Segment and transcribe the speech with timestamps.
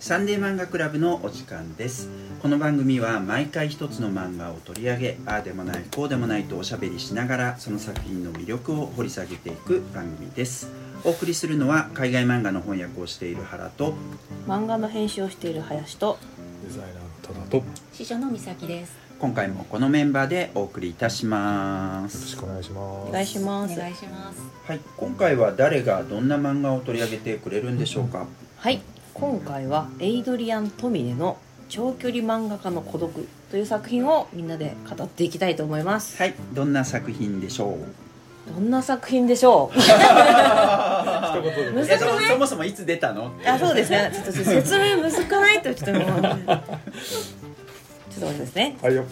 [0.00, 2.08] サンデー漫画クラブのお時間です。
[2.40, 10.70] この番組は毎回一つの漫画を取り上げああでもないこうでもないとおしゃべりしながらその作品の魅力を掘り下げていく番組です。
[11.04, 13.94] お送りするのは海外漫画の翻訳をしている原と
[14.46, 16.16] 漫画の編集をしている林と
[16.64, 17.62] デザイナーの多田とよ
[17.92, 18.96] 師匠の美咲です。
[19.18, 22.22] 今回もこのメンバーでお送りいたします。
[22.22, 23.08] ろしくお願いします。
[23.08, 23.76] お願いしおます。
[23.76, 24.40] 願いします。
[24.64, 28.28] はい今回は誰がどんな漫画を取り上げてくれるんでしょうか？
[28.58, 28.80] はい
[29.20, 36.16] 今回はエイドリアン・トミネの「長距離漫画家の孤独」という作品をみんなで語っていきたいと思います。
[36.18, 36.34] はい。
[36.54, 37.76] どんな作品でしょ
[38.48, 38.52] う？
[38.54, 39.78] どんな作品でしょう？
[39.78, 39.88] 一
[41.42, 41.70] 言で。
[41.72, 41.92] むずい。
[41.94, 43.32] やそもそもいつ出たの？
[43.44, 44.08] あそうですね。
[44.14, 45.98] ちょっと説明むずくないとちょっとも。
[45.98, 48.76] うちょっと待ってですね。
[48.80, 49.04] はいよ。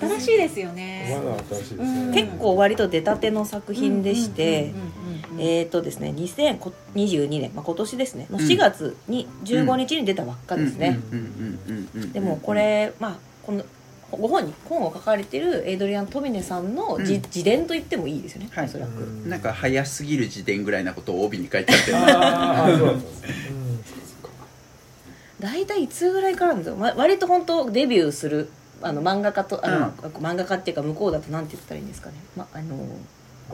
[0.00, 1.20] 新しいですよまね。
[1.50, 2.22] だ新しいですうんね。
[2.22, 4.72] 結構割と出たての作品でして。
[4.74, 4.99] うんうんうん
[5.32, 5.40] うん。
[5.40, 8.26] えーとですね2022年、まあ、今年ですね。
[8.30, 11.18] の4月に15日に出たばっかですね、うん。
[11.18, 11.24] うん。
[11.24, 11.28] う
[11.72, 11.88] ん。
[11.94, 12.02] うん。
[12.02, 12.12] うん。
[12.12, 13.64] でもこれまあこの
[14.10, 17.22] ご本人本を書かれてるエイドリアン・トミネさんの自,、うん。
[17.22, 18.64] 自伝と言ってもいいですよね、はい。
[18.64, 21.92] おそらく、うんなんか早すぎる時点ぐらいなことを帯に書いてあって。
[25.40, 28.50] 大体いつぐらいからなんですよ、ま、割と本当デビューする
[28.82, 32.76] あの漫画家とあの、漫画家っていうか向こうだとなんて言ったらいいんですかね、ま、あの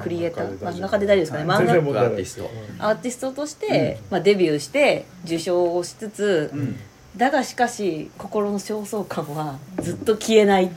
[0.00, 0.58] クリエイター？
[0.58, 1.66] 漫画家で大丈夫ですかね、はい。
[1.66, 4.12] 漫画アーティストアーティストとして、うん。
[4.12, 6.76] まあ、デビューして受賞をしつつ、うん。
[7.16, 10.70] だがしかし心の焦燥感はずっと消えない。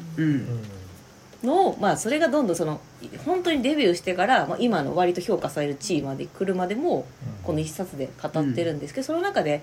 [1.43, 2.81] のを、まあ、それがどんどんその
[3.25, 7.05] 本当にデビューしてから、まあ、今の割と評価される地位まで来るまでも
[7.43, 9.61] この一冊で語ってるんですけど、その中で、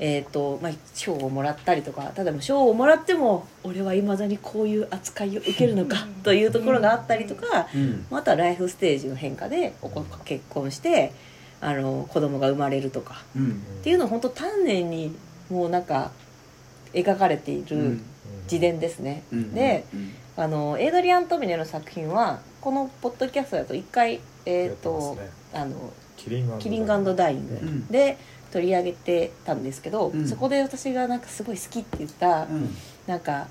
[0.00, 8.06] えーとまあ、賞をもらったりとかただ賞をもらっても俺はいまだにこういう扱いを受けるのかというところがあったりとか、うん。
[8.10, 11.12] またライフステージの変化でおこ結婚して
[11.60, 13.50] あの子供が生まれるとかうん。
[13.50, 15.14] っていうのを本当丹念に
[15.50, 16.12] もうなんか
[16.92, 17.98] 描かれている
[18.44, 19.24] 自伝ですね。
[19.32, 19.54] うん。
[19.54, 20.12] でうん。
[20.36, 25.30] あのエイドリアン・トミネの作品はこのポッドキャストだと一回えっ、やってますと、ね。
[25.52, 27.86] あのキリンキリングダイイングうん。
[27.88, 28.16] で
[28.52, 30.26] 取り上げてたんですけど、うん。
[30.28, 32.74] そこで私がなんかすごい好きって言った、うん。
[33.06, 33.48] なんか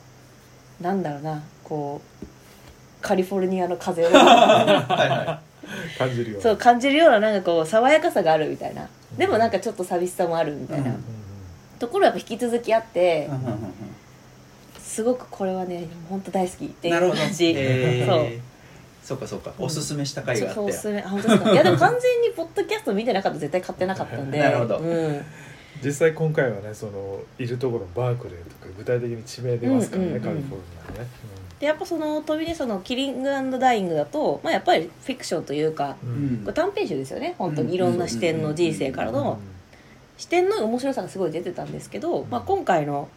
[0.82, 2.26] なんだろうなこう
[3.02, 4.10] カリフォルニアの風を。
[4.14, 5.42] はいは
[5.98, 8.88] 感じるよそう感じるようななんかこう爽やかさがあるみたいな。
[9.18, 11.04] でもなんかちょっと寂しさもあるみたいな、うん。
[11.80, 13.58] ところやっぱ引き続きあってい、うんうんうん。
[14.80, 18.18] すごくこれはね本当大好きっていう感じ、へそう。
[18.24, 18.40] ー
[19.08, 19.54] そうかそうか。
[19.58, 20.60] おすすめした回があって。
[20.60, 21.52] おすすめあ本当ですか。
[21.54, 24.38] いやでも完全にポッドキャスト見てなかったら絶対買ってなかったんで。
[24.38, 24.80] なるほど。
[24.80, 25.22] うん、
[25.82, 30.24] 実際今回はねそのいるところのバークレーとか具体的に地名出ますからねうんうんうん。
[30.24, 31.08] カリフォルニアね。
[31.58, 36.34] でやっぱその飛び出そのキリングダイイングだと、まあ、やっぱりフィクションというかううん。
[36.34, 37.36] んこれ短編集ですよね。
[37.38, 37.70] 本当うん。
[37.70, 39.40] にいろんな視点の人生からの。
[40.18, 43.08] 視点の面白さがすごい出てたんですけど、まあ、今回の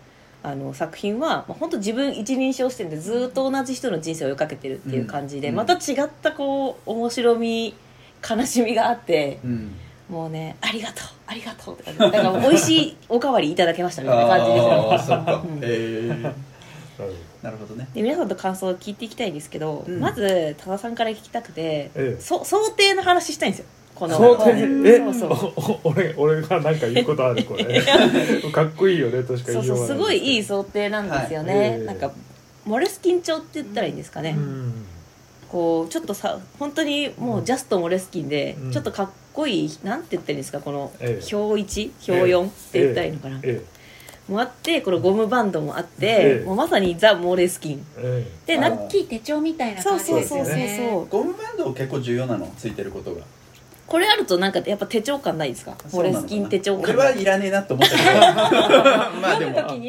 [0.42, 5.56] あの作品は、まあ、本当自分一人称視点でずっと同じ人の人生を追いかけてるっていう感じで、うん。
[5.56, 7.74] また違ったこう面白み
[8.28, 9.72] 悲しみがあってうん。
[10.08, 11.98] もうね「ありがとうありがとう」って感じ。
[11.98, 15.44] だから美味しいおかわりいただけましたみたいな感じですよ。
[15.62, 16.34] えーなる
[16.98, 17.88] ほなるほどね。
[17.94, 20.00] で皆さんと感想を聞いていきたいんですけど、うん。
[20.00, 22.20] まず多田さんから聞きたくて、ええ。
[22.20, 23.66] そ想定の話したいんですよ
[24.00, 25.78] この想定うんえそうそう。
[25.84, 27.82] 俺俺がなんか言うことあるこれ。
[28.50, 31.64] かっこいいよねとしかそうそう言いようがないすごいいい想定なんですよね、はい。
[31.64, 32.10] ええなんか
[32.64, 34.72] モレスキン調って言ったらいいんですかね、うん。
[35.50, 38.72] こうちょっとさ本当にもうジャストモレスキンで、うん。
[38.72, 41.36] ちょっとかっこいいなんて言ったらいいんですかこのええ。
[41.36, 43.62] 表1表4って言ったらいいのかな、え
[44.30, 46.44] もあってこのゴムバンドもあって、ええ。
[46.46, 47.84] もうまさにザ・モレスキン。
[47.98, 48.54] ええ。
[48.54, 50.44] でなあ大きい手帳みたいなそう感じそうそうそう。
[50.44, 50.88] ですよね。
[50.92, 51.06] そう。
[51.08, 52.46] ゴムバンド結構重要なの？
[52.56, 53.22] ついてることが
[53.90, 55.74] これあるとなんかやっぱ手帳感ないですか？
[55.92, 58.10] モレスキン手帳感俺はいらねえなと思ったけど
[59.20, 59.58] まあでも。
[59.68, 59.80] うん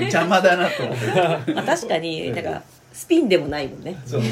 [0.00, 0.96] 邪魔だなと思っ
[1.44, 2.62] てまあ確かになんか
[2.94, 3.96] スピンでもないもんね。
[4.06, 4.22] そう。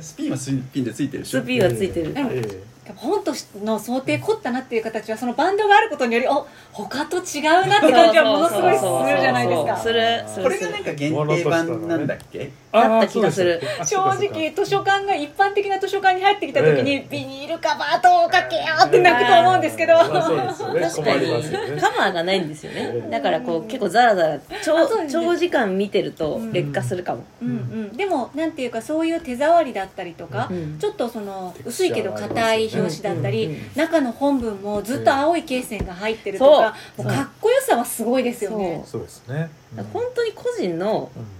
[0.00, 1.40] スピンはスピンでついてるでしょ。
[1.42, 2.42] スピンはついてる、ええ。
[2.86, 8.84] え本との想定凝ったなっていう形はそのバンドがあることによりお他と違うなって感じはものすごいす
[9.14, 9.76] るじゃないですか。
[10.42, 12.38] これがなんか限定版なんだっけ？
[12.69, 13.60] えだった気がする。
[13.84, 20.80] 正直図書館が一般的な図書館に入ってきた時にええビニールカバーとかけようって泣くと思うんですけど、まあそうですよね。
[20.80, 21.74] 確かに。
[21.74, 21.80] ね。
[21.80, 22.92] カバーがないんですよね。
[22.94, 26.52] ええだからこう結構ザラザラ長長時間見てるとうん。
[26.52, 30.78] 劣化するかも、うんうん、でもなんていうかそういう手触りだったりとか、うん。
[30.78, 37.06] ちょっとその薄いけど硬い表紙だったり、うんうん中の本文もずっと青い罫線が入ってるとか、そう。
[37.06, 38.82] もうかっこよさはすごいですよね。
[38.86, 39.02] そう。
[39.02, 39.50] ですね。
[39.92, 41.39] 本当に個人のうん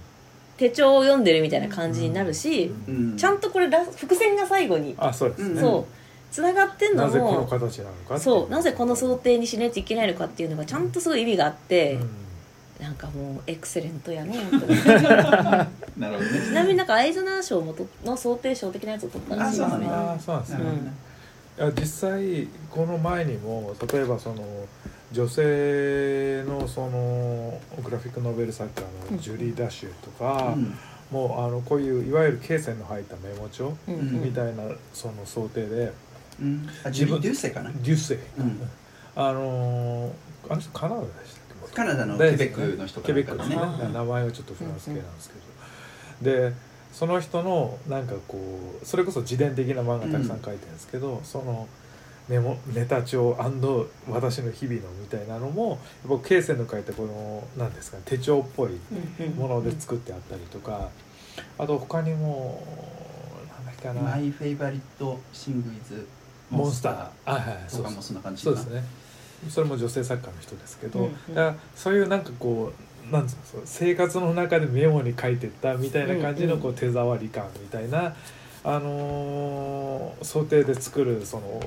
[0.61, 3.17] 手帳を読んでるみたいな感じになるし、うん。
[3.17, 5.59] ちゃんとこれラ伏線が最後に、あそうですね。
[5.59, 5.85] そう。
[6.31, 8.49] つながってんのなぜこのも形なのかそう。
[8.51, 11.97] なぜこの想定にしないといけないのかっていうのがちゃんとすごい意味があって、
[12.79, 16.53] なんかもうエクセレントやの本当にちなるほどね。
[16.53, 19.87] なみになんかアイズナー賞もとの想定賞的なやつを取ったらしいですね。
[19.89, 20.59] あそうなんですね。
[20.59, 20.83] なるほど。
[20.83, 20.93] ね
[21.57, 24.45] いや実際この前にも例えばその
[25.11, 30.77] 女性のそのグラフィックノベル作家のジュリー・ダッシュとか、うん。
[31.11, 34.63] もうあのこういういわゆる罫線の入ったメモ帳みたいな
[34.93, 35.91] その想定で、
[36.41, 36.69] うん。
[36.85, 37.69] あジュリー・デューセかな？
[37.71, 38.69] デュッセイ、うん。
[39.15, 40.11] あのー
[40.49, 41.75] あの人カナダでしたっけ？
[41.75, 43.55] カナダのケベックの人かケベックですね。
[43.55, 45.35] 名前はちょっとフランス系なんですけ
[46.23, 46.53] ど、で
[46.93, 48.37] その人のなんかこ
[48.81, 51.67] うそれこそ自伝的な漫画たくさん書いてるんですけど、その
[52.31, 53.37] メモネタ帳
[54.09, 59.33] 私の日々のみたいなのも僕ケイセンの書いたこの何ですかね手帳っぽいうんうん。
[59.33, 60.89] もので作ってあったりとか、
[61.57, 62.65] あと他にも
[63.49, 64.01] なんだっけかな。
[64.01, 66.07] マイフェイバリットシングイズ
[66.49, 66.93] モンスター。
[67.25, 68.81] あはいはいそうとかもそんな感じそうですね。
[69.49, 71.09] それも女性作家の人ですけど、う
[71.75, 72.71] そういうなんかこ
[73.09, 78.15] うなんつうの生活の中でメモに書いてったみたいな感じのこう手触り感みたいな、
[78.63, 81.59] あのー想定で作るその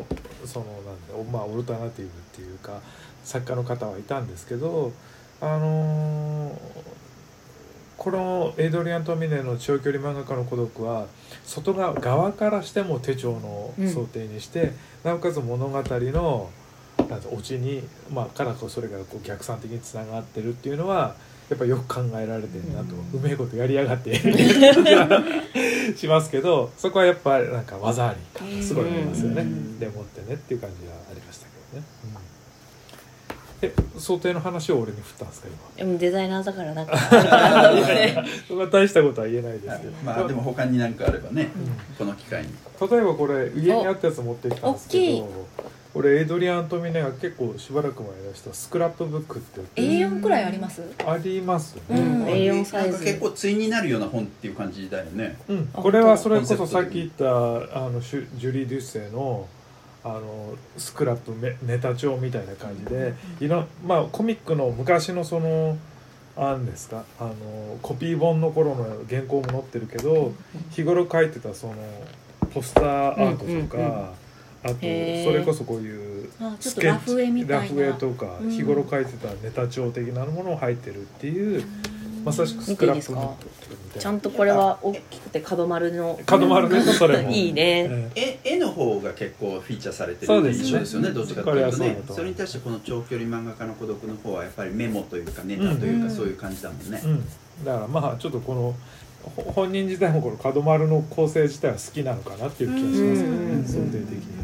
[0.44, 0.84] そのなん
[1.24, 2.80] だまあオルタナティブっていうか
[3.24, 4.92] 作家の方はいたんですけど
[5.40, 6.54] あのー
[7.96, 11.06] このエイドリアン・トミネの長距離漫画家の孤独は
[11.44, 14.72] 外側側からしても手帳の想定にして、
[15.04, 16.50] なおかつ物語の
[17.08, 17.82] なんてオチに、
[18.12, 21.14] まあ、からそれがこう逆算的につながってるっていうのは
[21.50, 24.14] やっぱよく考えられてるなと、うめえことやりやがって
[25.96, 29.78] しますけどそこはやっぱなんか技あり感がすごいありますよね、うん。
[29.78, 31.86] でもってねっていう感じがありましたけどね、
[33.62, 35.86] うん、え想定の話を俺に振ったんですか今？
[35.86, 36.96] でもデザイナーだからなんか
[38.48, 41.96] そんな大したことは言えないですけど、まあでも他に何かあればねうん。
[41.98, 42.48] この機会に。
[42.90, 45.20] 例えばこれ家にあったやつ持ってきたんですけお大きい。
[45.20, 45.26] ど
[45.96, 50.82] 俺エイドリアン・トミネが結構しばらく前に出したスクラップブックって言って A4 くらいあります？
[51.06, 52.24] ありますね、うん。
[52.26, 52.90] A4 サイズ。
[52.90, 55.38] なんか結構対になるような本っていう感じだよね。
[55.48, 55.70] うん。
[55.72, 59.46] あこれはそれこそさっき言ったあのシュジュリー・デュッセイの
[60.02, 65.78] あのスクラップメネタ帳みたいな感じで、いろまあコミックの昔のその
[66.36, 67.04] なんですか？
[67.20, 67.32] あの
[67.82, 70.32] コピー本の頃の原稿も載ってるけど
[70.72, 71.74] 日頃書いてたその
[72.52, 74.08] ポスターアートとか、うんうんうん
[74.64, 77.62] あとそれこそこういうあちょっスケッとラフ絵みたいな。
[77.62, 78.50] ラフ絵とかうん。
[78.50, 81.64] 日頃書いてたネタ帳的なものを入ってるっていう、
[82.24, 83.46] まさしくスクラップブックみ
[83.90, 84.00] たいな。
[84.00, 87.30] ちゃんとこれは大きくて角丸の角丸ねそれも。
[87.30, 88.10] いいね。
[88.14, 88.40] ええ。
[88.44, 90.64] 絵絵の方が結構フィーチャーされてるってそうですね。
[90.64, 92.02] 印象ですよねどっちかとこれいうとね。
[92.08, 92.14] は。
[92.14, 96.10] それに対してこの長距離漫画家の孤独の方はやっぱりメモというかネタというかうん。
[96.10, 97.00] そういう感じだもんね。
[97.04, 97.24] うん、
[97.64, 98.74] だからまあちょっとこの
[99.36, 103.54] ほ本人自体もこの角丸の構成自体は好きなのかなっていう気がしますけどうんね。
[103.54, 103.64] うん。
[103.66, 104.43] 想定的に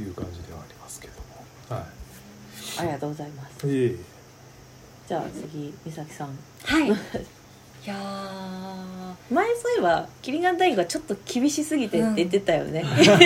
[0.00, 1.14] いう感じではありますけど
[1.70, 1.76] も。
[1.76, 1.86] は
[2.78, 3.66] ありがとうございます。
[3.66, 3.96] いいえいえ。
[5.08, 6.28] じゃあ次美咲さん。
[6.64, 6.88] はい。
[7.84, 7.94] いや
[9.30, 13.18] 前そういえばキリガン大学がちょっと厳しすぎてって言ってたよね、 うだっ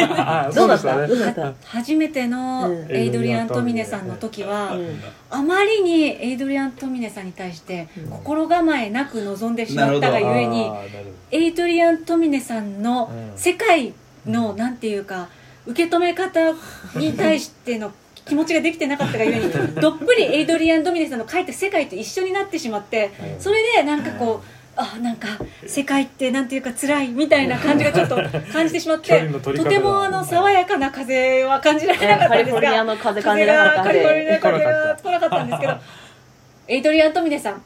[0.47, 0.53] た？
[0.53, 1.43] そうでしどうだった？
[1.43, 2.87] ー初めてのうん。
[2.95, 5.01] エイドリアン・トミネさんの時は、うん。
[5.31, 8.11] あまりにエイドリアン・トミネさんに対してうん。
[8.11, 10.89] 心構えなく臨んでしまったがゆえにあーなる
[11.31, 13.39] ほエイドリアン・トミネさんのうん。
[13.39, 13.95] 世界
[14.27, 15.29] のなんていうか
[15.67, 16.55] 受け止め方
[16.95, 17.93] に対しての
[18.27, 23.41] 気持ちができてなかったがゆえに どっぷりエイドリアン・トミネさんの描いた世界と一緒になってしまってうん。
[23.41, 25.29] それでなんかこうあなんか
[25.67, 28.17] 世界ってなんていうか辛いみたいな感じがちょっと
[28.53, 35.73] 感じてしまっ距てとてもあの爽やかな風は感じられなかったカリフォルニアんですがの風感じなかったんカリフォルニでア風が来なかったんですけど
[36.69, 37.63] エイドリアン・トミネさん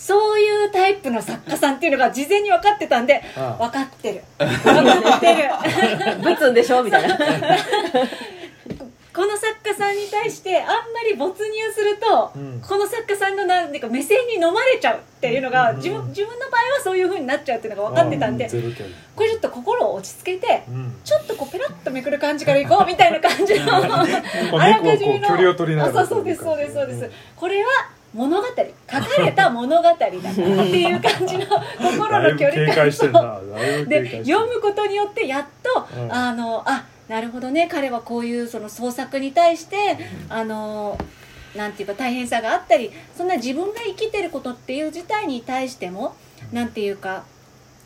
[0.00, 4.22] そういうタイプの作家さんっていうのが事前に分かってたんであ分かってる。
[4.38, 5.50] 分かってる。
[6.22, 6.82] ぶつんでしょ？
[6.82, 7.18] みたいな。
[9.12, 10.74] この作家さんに対してあんま
[11.06, 12.60] り没入すると、うん。
[12.60, 15.76] この作家さんのなんか目線に飲まれちゃうっていうのが、うん。
[15.76, 20.94] 自分自分の場合はそういう風になっちゃうっていうのが分かってたんで、あーゼロキャリこれちょっと心を落ち着けてうん。
[21.04, 24.00] ちょっとこうペラッとめくる感じからいこうみたいな感じの あま
[24.62, 27.10] あらかじめの猫をこう距離を取りながらあそうそうですそうですそうです。
[27.36, 27.68] これは
[28.12, 31.46] 物語書かれた物語だっていう感じの
[31.78, 33.20] 心の距離感警戒してるな。
[33.22, 36.12] だいぶ警戒で読むことによってやっと、うん。
[36.12, 39.98] あのあなるほどね彼はこういうその創作に対して、
[40.28, 40.98] あの
[41.56, 46.14] なんていうか大変さがあったりそんな自分が生きてることっていう事態に対しても、
[46.52, 47.24] なんていうか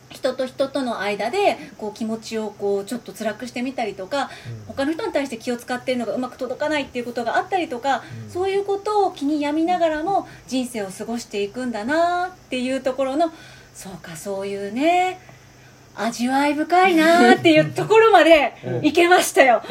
[0.09, 4.65] 人と人との間でこう気持ちをこうちょっと辛くしてみたりとかうん。
[4.67, 8.29] 他の人に対して気を使ってるのがうまく届かないっていうことがあったりとか、うん。
[8.29, 13.31] そういうことを気に病みながらも人生を過ごしていくんだなっていうところの
[13.73, 15.19] そうかそういうね
[15.95, 18.85] 味わい深いなーっていうところまでうん。
[18.85, 19.61] いけましたよ。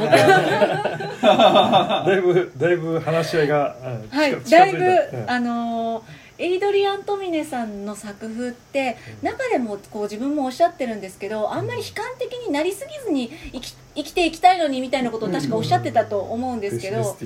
[1.22, 9.28] だいぶだいぶ話し合いが、うんはい、近だいぶ、あのーエイドリアン・トミネさんの作風ってうん。
[9.28, 17.16] 中でもこう自分もおっしゃってるんですけどあんまり悲観的になりすぎずに生き生きていきたいのにみたいなことを確かおっしゃってたと思うんですけど、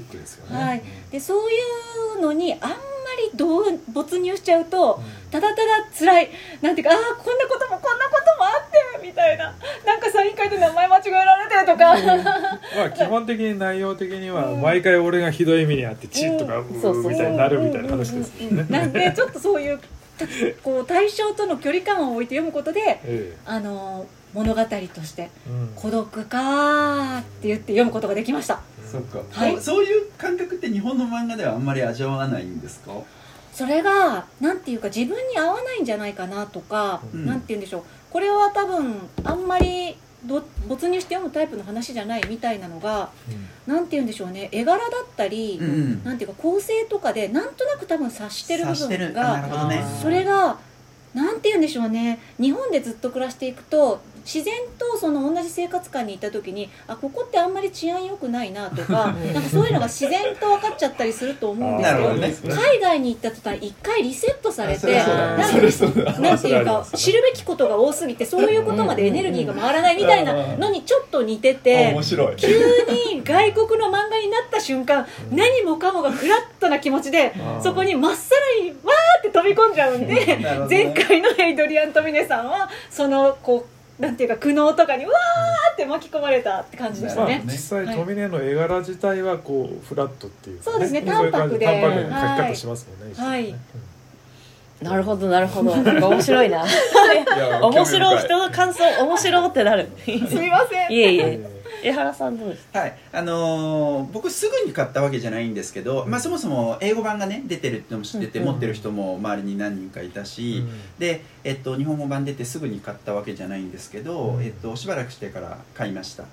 [0.51, 1.55] はい、でそうい
[2.19, 2.77] うのにあんま
[3.31, 5.01] りどう没入しちゃうと
[5.31, 5.63] ただただ
[5.99, 6.31] 辛い。
[6.63, 9.55] なんていうかああこんなこともこんなこともあってみたいな。
[9.85, 11.95] なんかサイン会で名前間違えられてとか、
[12.77, 18.67] まあ基本的に内容的には毎回俺がひどい目にあってチッとかうーみたいになるみたいな話ですよね。
[18.71, 19.81] なんでちょっとそういう
[20.63, 24.69] こう対象との距離感を置いて読むことで えあの物語と
[25.03, 25.73] してえうん。
[25.77, 29.53] 孤独かーって言って読むことができましたそっか、はい。
[29.53, 32.93] そうそういう感覚って日本の漫画ではあんまり味わわないんですか？
[33.53, 37.27] それがなんていうか自分に合わないんじゃないかなとか、うん。
[37.27, 37.83] なんて言うんでしょう。
[38.11, 43.11] これは多分あんまりど没入して読むタイプの話じゃないみたいなのが
[43.67, 44.49] なんて言うんでしょうね。
[44.53, 46.05] 絵柄だったり、うんうん。
[46.05, 49.85] なんていうか構成とかでなんとなく多分察してる部分あなるがほどね。
[50.03, 50.59] それが
[51.15, 52.21] なんて言うんでしょうね。
[52.41, 54.01] 日本でずっと暮らしていくと
[54.31, 62.63] 自然とその同じ生活感にいた時にあここってあんまり治安良くないなとかうん なんかそういうのが自然と分かっちゃったりすると思うんですけどなるほどね。
[62.69, 72.37] 海外に行った途端一回リセットされてあそれそうだなんかそれそうだなんていうか知るべきことが多すぎてそういうことまでエネルギーが回らないみたいなのにちょっと似てて面白い。
[72.37, 77.33] 急に外国の漫画になった瞬間何もかもがフラットな気持ちで
[77.63, 87.43] そこにまっさらにわーって飛び込んじゃうんで前回のエイドリアン・トミネさんはそのこうなんていうか苦悩とかにわーって巻き込まれたって感じでしたね。
[87.45, 87.59] まあ実。
[87.59, 91.67] 際はいトミネの絵柄自体はこうフラットっていうかそうですねそういう感じ淡白で。
[91.67, 93.55] 淡白なはい描き方しますもんねはい。
[94.81, 95.73] なるほどなるほど。
[95.73, 96.65] 面白いな。
[97.63, 99.89] 面白い人の感想面白ってなる。
[100.07, 100.93] いすみません。
[100.93, 102.97] えいうんえ江原さんどうですはい。
[103.13, 108.45] あのー僕すぐに買ったわけじゃないんですけど、まあ、そもそも英語版がね出てるってのも知ってて、うん。
[108.47, 110.65] 持ってる人も周りに何人かいたし、
[110.99, 114.43] で、えっと、日本語版出てすぐに買ったわけじゃないんですけど、うん。
[114.43, 116.29] えっと、しばらくしてから買いました、うん。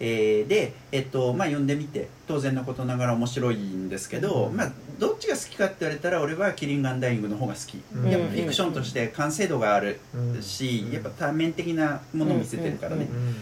[0.00, 4.56] えーで、えっとまあ、読んでみて当然のことながら面白いんですけど、うん。
[4.56, 8.10] まあ、どっちが好きかって言われたら俺は「キリンガンダイイング」の方が好き、うん。
[8.10, 10.42] やっぱフィクションとして完成度があるうん。
[10.42, 13.36] し、やっぱ多面的なものを見せてるからね、うん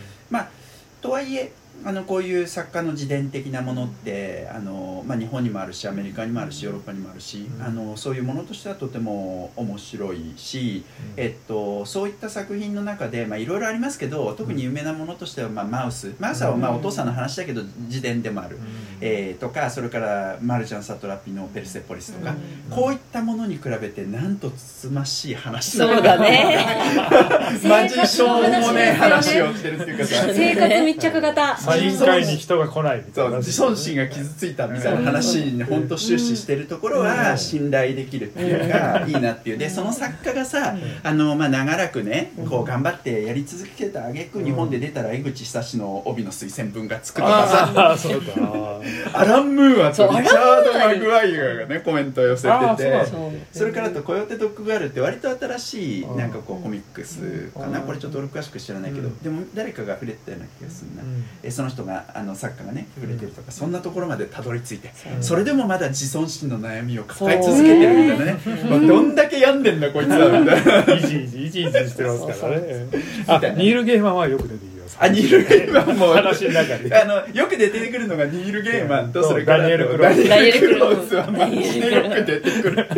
[1.03, 7.65] うんまあのこういう作家の自伝的なものってあの、まあ、日本にもあるしアメリカにもあるしヨーロッパにもあるし、うん。
[7.65, 10.85] あのそういうものとしてはとても面白いし、
[11.17, 16.15] えっと、そういった作品の中でまあいろいろありますけど特に有名なものとしては、まあ、マウス。
[16.19, 18.63] マウスはまあお父さんの話だけど自伝でもある、うん。
[19.01, 22.35] えーとかそれからマルジャン・サトラピの「ペルセポリス」とか、
[22.71, 22.77] うん。
[22.77, 25.79] こういったものに比べてなんとつつましい話。
[25.79, 26.67] そうだね。
[27.69, 28.93] マジしょうもね。
[28.93, 30.27] 話をしてるっていうかさ。
[30.33, 31.57] 生活密着型。
[31.69, 39.59] サイン会に人が来ないみたそいうな自尊心が傷ついたみたいな話に本当終始してるところは信頼できるっていうかいいなっていう。
[39.59, 48.81] でその作家がさあのまあ長らくねこう頑張ってやり続けてた挙句日本で出たら江口久志の帯の推薦文がつくとかさああそうか。
[49.13, 53.05] アラン・ムーアとリチャード・マグワイアがねコメントを寄せてて
[53.53, 57.81] それからあと「コヨテ・ドッグガール」って割と新しいうんなんかこうコミックスかな？
[57.81, 57.87] うん。
[57.87, 59.19] これちょっと俺詳しく知らないけどうん。
[59.19, 61.03] でも誰かが触れてたような気がするな
[61.59, 65.13] その人があの作家がね触れてるとかそんなところまでたどり着いてそう。
[65.21, 68.39] それでもまだ自尊心の悩みを抱え続けてるみたいなね。
[68.71, 70.95] まあどんだけ病んでんだこいつはみたいな。
[70.95, 72.87] イジイジイジイジしてますからね。
[73.27, 74.97] そうあニール・ゲーマンはよく出てきます。
[75.01, 80.29] あニール・ゲーマンも話の中であのよく出てくるのがニール・ゲーマンとそうそれからダニエルクローズ。
[80.29, 82.89] ダニエル・クローズはマジでよく出てくる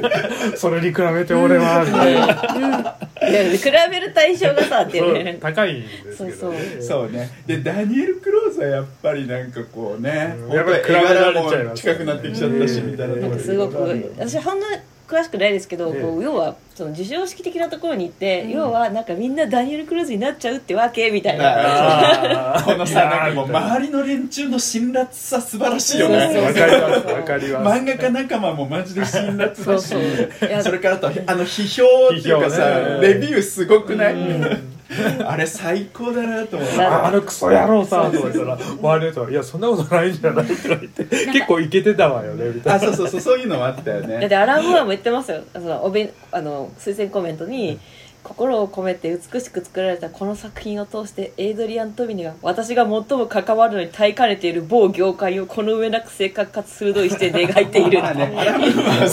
[0.57, 2.09] それに比べて俺はみた
[3.21, 5.33] いや比べる対象がさっていうね。
[5.33, 6.59] そう高いんですけどね。
[6.81, 7.31] そうね。
[7.47, 10.53] でダニエル・クローズはやっぱりなんかこうねうん。
[10.53, 14.67] やっぱり比べら柄れちゃいますも近くなってきちゃったしみたいなところですごく私ほんの
[15.09, 16.03] 詳しくないですけど、ええ。
[16.03, 18.51] こう要はその授賞式的なところに行って、うん。
[18.51, 21.49] 要はなんかみんなダニエル・クルーズになっちゃうってわけみたいな。
[21.49, 22.65] ああー。
[22.73, 26.41] このさなんかもう周りの連中の辛辣さ素晴らしいよね。
[26.41, 27.81] わかりますわかります。
[27.81, 30.63] 漫画家仲間もマジで辛辣だし。
[30.63, 34.80] それからあとあの批評っていうかさ、レビューすごくない、うん
[35.25, 41.05] あれ最高だなと思うああのクソ野郎さとか言ったら周りの人は「いやそんなことないんじゃない?」とか言って。
[41.05, 42.75] 結構イケてたわよねみたいな。
[42.75, 43.21] あそうそうそう。
[43.21, 45.43] そういうのもあったよだっねてアラン・ムーアも言ってますよ。
[45.53, 47.79] そのおべんあの推薦コメントに、
[48.23, 58.01] 心を込めて美しく作られたこの作品を通してエイドリアン・トミネが私が最も関わるのに耐えかねている某業界をこの上なく正確かつ鋭い視点で描いている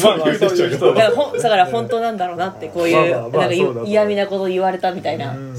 [1.41, 5.55] だから本当なんだろうなってこういう嫌味なこと言われたみたいな、うん。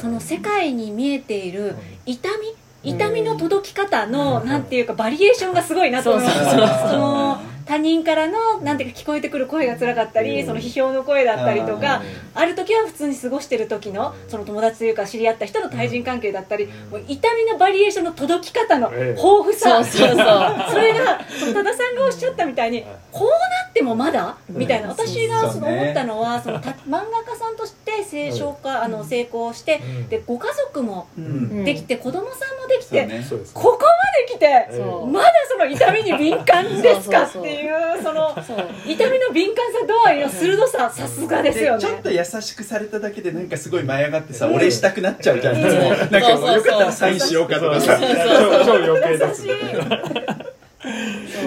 [0.00, 1.74] その世界に見えている
[2.06, 4.48] 痛み痛みの届き方の、うん。
[4.48, 6.56] なんていうかバリエーションがすごいなと思います
[7.70, 10.46] 他人からのなんていうか聞こえてくる声が辛かったり、うん。
[10.46, 12.04] その批評の声だったりとか、うん。
[12.34, 19.20] ある時は普通に過ごしてる時のその友達というか知り合った人の対人関係だったり、もう痛みのバリエーションの届き方のええ。
[19.20, 20.16] 豊富さ、そうそうそう。
[20.16, 24.36] それがその多田さんがおっしゃったみたいにこうなってもまだ？
[24.48, 24.88] みたいな。
[24.88, 24.96] うん。
[24.96, 30.08] 私がその思ったのはそのた漫画家さんとして成長かあの成功してうん。
[30.08, 31.06] でご家族も
[31.64, 33.08] できて子供さんもできて
[33.54, 33.88] ここま
[34.26, 34.66] で来て
[35.06, 37.24] まだその痛みに敏感ですか？
[37.24, 38.66] っていうそのそう。
[38.86, 41.80] 痛みの敏感さ度合いの鋭ささすがですよね。
[41.80, 44.54] ちょっと優しくされただけでなんかすごい舞い上がってさ、うん。
[44.54, 47.98] お礼したくなっちゃうじゃん、なんかよかったらサインしようかとかさ。
[48.00, 49.18] 超超余計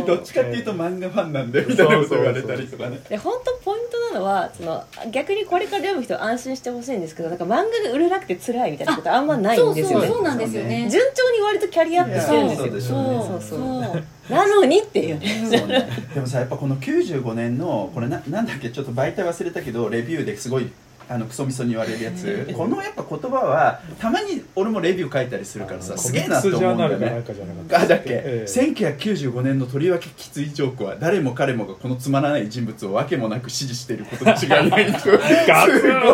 [0.05, 2.99] どっちかっていうと漫画ファンなんだよみたいなこと言われたりとかね。
[3.09, 10.07] で本当ポイントなのはその逆にこれから読む人は安心してほしいんですけどなんか漫画が売れなくて辛いみたいなことあんまないんですよね。
[10.07, 10.87] そうそうそうなんですよね。
[10.89, 12.69] 順調に割とキャリアアップしてるんですよ。
[12.69, 15.47] そうそうそそううなのにっていうね。
[15.57, 15.67] そう。
[15.67, 20.71] ねでもさやっぱこの95年のこれななんだっけちょっと媒体忘れたけどレビューですごい
[21.13, 22.49] あのクソみそに言われるやつ。
[22.55, 27.23] このやっぱ言葉はたまに俺もレビュー書いたりするからさすげえなって思うんだよね。
[27.71, 28.47] あだっけ、ええ。
[28.47, 35.15] 1995年のとりわけきついジョークは誰も彼もがこのつまらない人物をわけもなく支持していることに違いないすご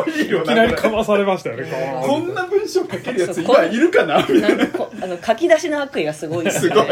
[0.07, 1.71] いよいきなりかまされましたよね
[2.05, 4.19] こんな文章書けるやつ今いるかな？
[4.27, 6.85] みたないんかこあの書き出しの悪意がすごいですすごい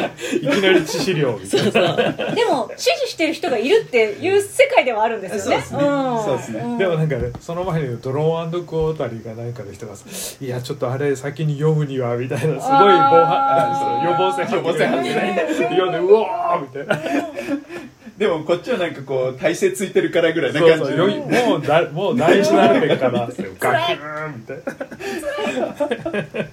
[0.36, 2.34] いきなり致死量みたいな。
[2.34, 5.64] でも支持してる人がいるっていう世界ではあるんですよね。
[5.68, 5.76] そ
[6.34, 6.78] うですね。
[6.78, 10.04] でもなんかねその前にドローンクォータリーが何かの人がさ
[10.40, 16.98] いやちょっとあれ先に読むにはみたいなすごい防犯予防線予防線みたいな読んでうわーみたいな
[18.20, 23.50] でもこっちはなんかこう体勢ついてるからぐらいな感じもうだもう大事なるべきかなって。
[23.58, 24.58] ガキーンみたい。
[26.42, 26.48] な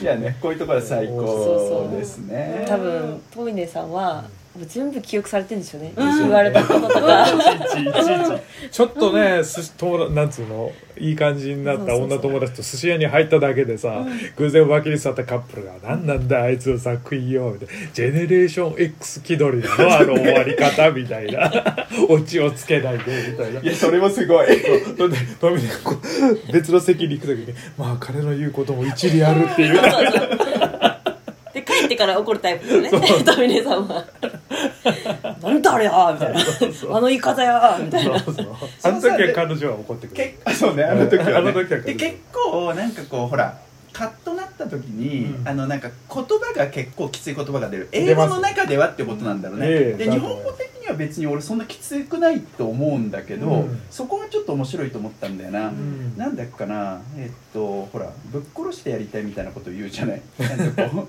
[0.00, 2.64] いやねこういうところは最高ですね。
[2.66, 4.24] 多分トミネさんは
[4.66, 6.18] 全部記憶されてるんですよね、うん。
[6.18, 7.30] 言われたこととか、い
[8.70, 14.04] ちょっとねすし友達なんつうのいい感じになった女友達と寿司屋に入っただけでさ、
[14.36, 21.52] 偶然脇に座ったカップルが「何なんだあいつの作品よ」みたいな「ジェネレーション X 気取りなのあの終わり方」みたいな
[22.10, 23.60] 「オチをつけないで」みたいな。
[23.60, 24.46] いやそれもすごい。
[24.48, 29.80] それでトミネがこう別の席に行く時に「まあ彼の言うことも一理ある」っていう
[31.54, 33.08] で帰ってから怒るタイプですよね。
[33.24, 34.04] トミネさんは
[35.42, 36.40] 「なんだあれや!」みたいな
[36.96, 38.18] 「あの言い方や!」みたいな。
[38.18, 38.46] そうそう。
[38.82, 40.16] あの時は彼女は怒ってくる。
[40.16, 40.84] け あそうね。
[40.84, 43.58] あの時は、ね、あの時はで結構なんかこうほら
[43.92, 45.48] カッとなった時に、うん。
[45.48, 47.88] あのなんか言葉が結構きつい言葉が出る。
[47.92, 53.82] 英語の中ではってことなんだろうね、ええだとで日本語的には別に俺そんなきつくないと思うんだけど、うん。
[53.90, 56.14] そこがちょっと面白いと思ったんだよな、うん。
[56.16, 57.00] なんだっけかな。
[57.18, 60.22] えっとほらぶっ殺してやりたいみたいなこと言うじゃない。
[60.38, 61.08] なんかこう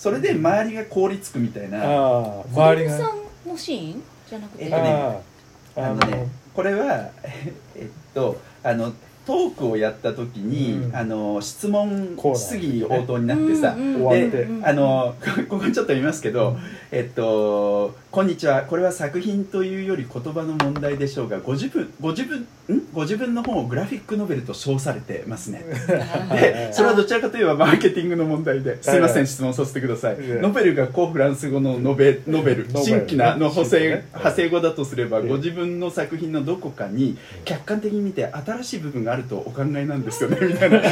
[0.00, 1.78] それで周りが凍りつくみたいな。
[1.78, 4.82] ああ子周りが供さんのシーンじゃなくて、えっとね。
[5.76, 7.10] あああのねこれは
[7.76, 8.94] えっとあの
[9.26, 10.96] トークをやった時に、うん。
[10.96, 15.14] あの質問質疑応答になってさ、うんうん終わってであの
[15.50, 16.56] ここちょっと見ますけど、
[16.90, 18.62] えっと「こんにちは。
[18.62, 22.44] これは作品というより言葉の問題でしょうがご自分ご自分ん？
[22.92, 25.62] ご自分の本をグラフィックノベルと称されてますね」
[26.32, 30.16] でそれはどちらかといえばマーケティングの問題ですいません質問させてください。
[30.18, 32.66] ノベルが古フランス語のノベノベル。
[32.74, 35.28] 新規なの補正派生語だとすればええ。
[35.28, 40.78] ご自分の作品のどこかに客観的に見て新しい部分があるとお考えなんですよねみたいな。
[40.78, 40.82] マ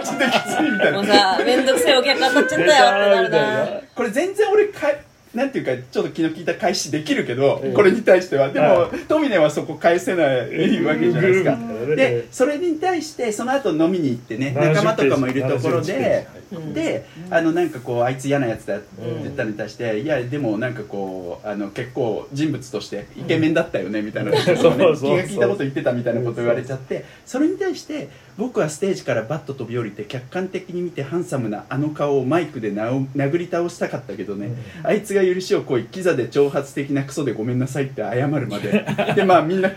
[0.00, 0.98] ジできついみたいな。
[0.98, 3.80] もうさ面倒くせえお客当たっちゃったよってなるな。
[3.96, 4.86] これ全然俺か
[5.34, 7.72] なんていうかちょっと気の利いた返しできるけど、ええ。
[7.72, 8.50] これに対しては。
[8.50, 11.96] でも、はトミネはそこ返せないわけじゃないですか、うん。
[11.96, 16.26] でそれに対してその後飲みに行ってね70仲間とかもいるところで
[16.74, 25.22] であのなんかこうあいつ嫌なやつだって言ったのに対して、いやでもなんかこうあの結構人物としてイケメンだったよねみたいなことをね、 そうそうそう。
[25.22, 38.84] 気が利いたこと言ってたみたいなこと言われちゃってそれに対して僕はステージからバッと飛び降りて客観的に見てハンサムなあの顔をマイクでなお殴り倒したかったけどね、あいつが許しをこいキザで挑発的なクソでごめんなさいって謝るまで。
[39.14, 39.70] でまあみんな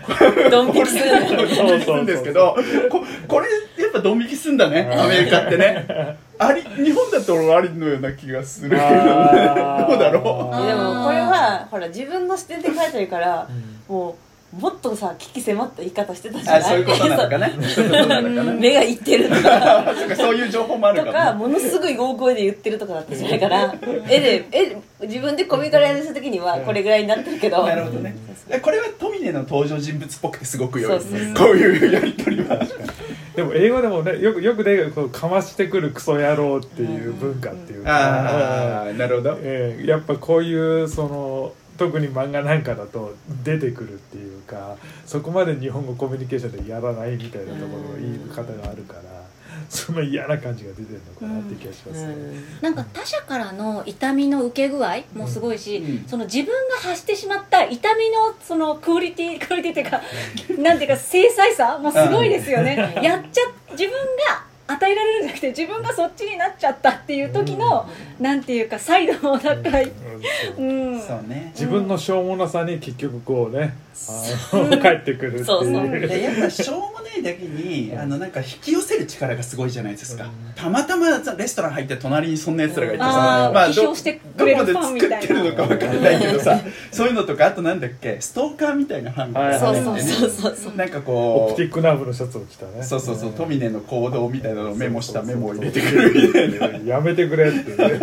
[0.50, 2.56] ドン引きするんですけど
[2.90, 3.46] ここれ
[3.78, 4.90] やっぱドン引きすんだね。
[4.90, 6.16] アメリカってね。
[6.38, 8.88] あり日本だと俺ありのような気がするけどね。
[9.88, 13.48] どうだろでもこれはほら自分の視点で書いてるから
[13.88, 14.25] もう
[14.60, 16.60] もっとさ危機迫った言い方してたじゃない？
[16.60, 18.52] あ そういうことなのかな？
[18.54, 19.94] 目がいってるとか。
[19.96, 23.74] そうかそういう情報もあるとかものすごい大声で言ってるとかだったじゃないかな
[24.08, 27.66] 絵で絵で自分でコミカルやする時にはこれぐらいになってるけど。
[27.66, 28.16] なるほどね。
[28.48, 31.00] えこれはトミネの登場人物っぽくてすごく良いそう。
[31.00, 32.58] そうそうこういうやり取りは。
[33.34, 39.38] でも英語でもねよくよくねこうかましてくるクソ野郎っていう文化っていうか、ああなるほど。
[39.42, 49.26] えーやっぱこういうその特に漫画なんかだと出てくるっていうかそこまで日本語コミュニケーションでやらないみたいなところの言い方があるから
[49.68, 52.14] その嫌な感じが出てるのかなって気がしますね。
[52.60, 56.08] なんか他者からの痛みの受け具合もすごいし、うん。
[56.08, 63.92] その自分が発してしまった痛みのそのクオリティクオリティっていうかなんていうか精細さもすごいですよね、やっちゃ自分
[64.90, 67.88] えられるんじゃなくて自分がそっちになっちゃったっていう時の、
[68.20, 69.92] なんていうかサイドの高い、
[70.58, 71.52] うん、そうね。
[71.54, 73.76] 自分のしょうもなさに結局こうね
[74.52, 75.44] あの帰ってくるっていう。
[75.44, 75.88] そうそう。
[75.90, 80.24] でやっぱしょうもないだけにあのなんか引き寄せる力がすごいじゃないですか。
[80.24, 80.30] うん。
[80.54, 85.20] たまたまレストラン入って隣にそんなやつらがいてあさー批ど評してどこでファンみたいな。
[85.20, 90.02] 作ってるのかわかんないけどさそういうのとかあとなんだっけストーカーみたいなファンがそう入ってね。
[90.02, 90.76] そうそうそう。
[90.76, 92.82] なんかオこうプティックナーブのシャツを着たね。
[92.82, 93.32] そうそうそう、ん。
[93.32, 96.94] トミネの行動みたいなのをメモしたメモを入れてくるみたいな。
[96.94, 97.98] やめてくれってね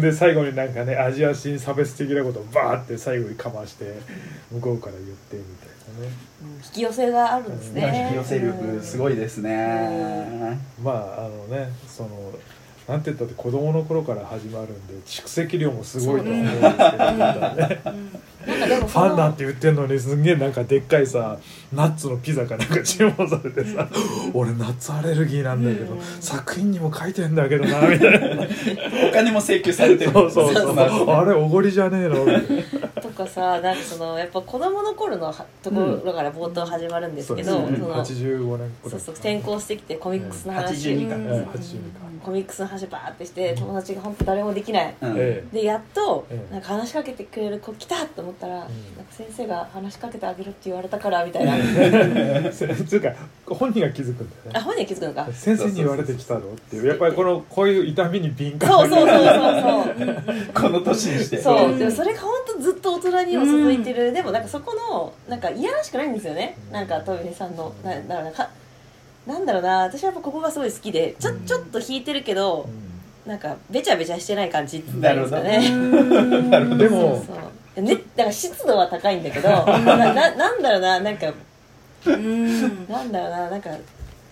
[0.00, 3.94] で最後になんかねアジア人差別的なことをバーって最後にかまして
[4.50, 5.68] 向こうから言ってみたい
[6.00, 6.12] なね
[6.64, 10.58] 引き寄せがあるんですね引き寄せ力すごいですね。
[10.82, 12.32] まああのねその
[12.88, 16.70] なんて言ったって子供の頃から始まるんで蓄積量もすごいと思うんですけど、
[18.86, 21.36] ファンだって言ってんのにすんげえなんかでっかいさ
[21.72, 23.88] ナッツのピザかなんか注文されてさ
[24.34, 26.00] 「俺ナッツアレルギーなんだけど、うん。
[26.20, 28.46] 作品にも書いてんだけどな」みたいな。
[29.10, 30.12] お金も請求されてる。
[30.12, 30.76] そうそうそう。
[31.10, 32.24] あれおごりじゃねえの？
[33.16, 41.16] かさなんかそのやっぱ子供の頃のはところから冒頭始まるんですけど、そうその85年くらいそうそう転校してきてコミックスの話、82か。
[41.16, 41.26] うん。
[41.26, 42.06] うん82か。
[42.22, 44.94] コミックスの話バーってして友達が本当誰もできない。
[45.00, 45.14] うん。
[45.16, 46.52] えでやっとええ。
[46.52, 48.58] なんか話しかけてくれる子来たと思ったら、ん。
[48.58, 48.72] なんか
[49.10, 51.52] 先生が話しかけてあげるって言われたからみたいな。
[52.52, 53.12] つうか
[53.46, 54.52] 本人が気づくんだよね。
[54.54, 55.28] あ本人は気づくのか。
[55.32, 56.86] 先生に言われてきたのっていう。
[56.86, 61.38] やっぱりこのこういう痛みに敏感そうそうそうそう この年にして。
[61.40, 61.58] そう。
[61.58, 62.32] そう、うんでもそれが本
[62.98, 66.56] 大人にも続いてる、でもなんかそこのなんかいやらしくないんですよね。
[66.70, 68.50] なんかトミネさんのなだからか
[69.26, 72.68] なんだろうな私はやっぱここがすごい好きでちょちょっと引いてるけど
[73.26, 75.68] う、なんかべちゃべちゃしてない感じって言っんですかね。
[75.70, 76.78] ん。
[76.78, 77.82] でもそうそう。
[77.82, 81.32] ねだから湿度は高いんだけど なななんだろうななんか
[82.06, 82.86] うん。
[82.88, 83.70] なんだろうななんか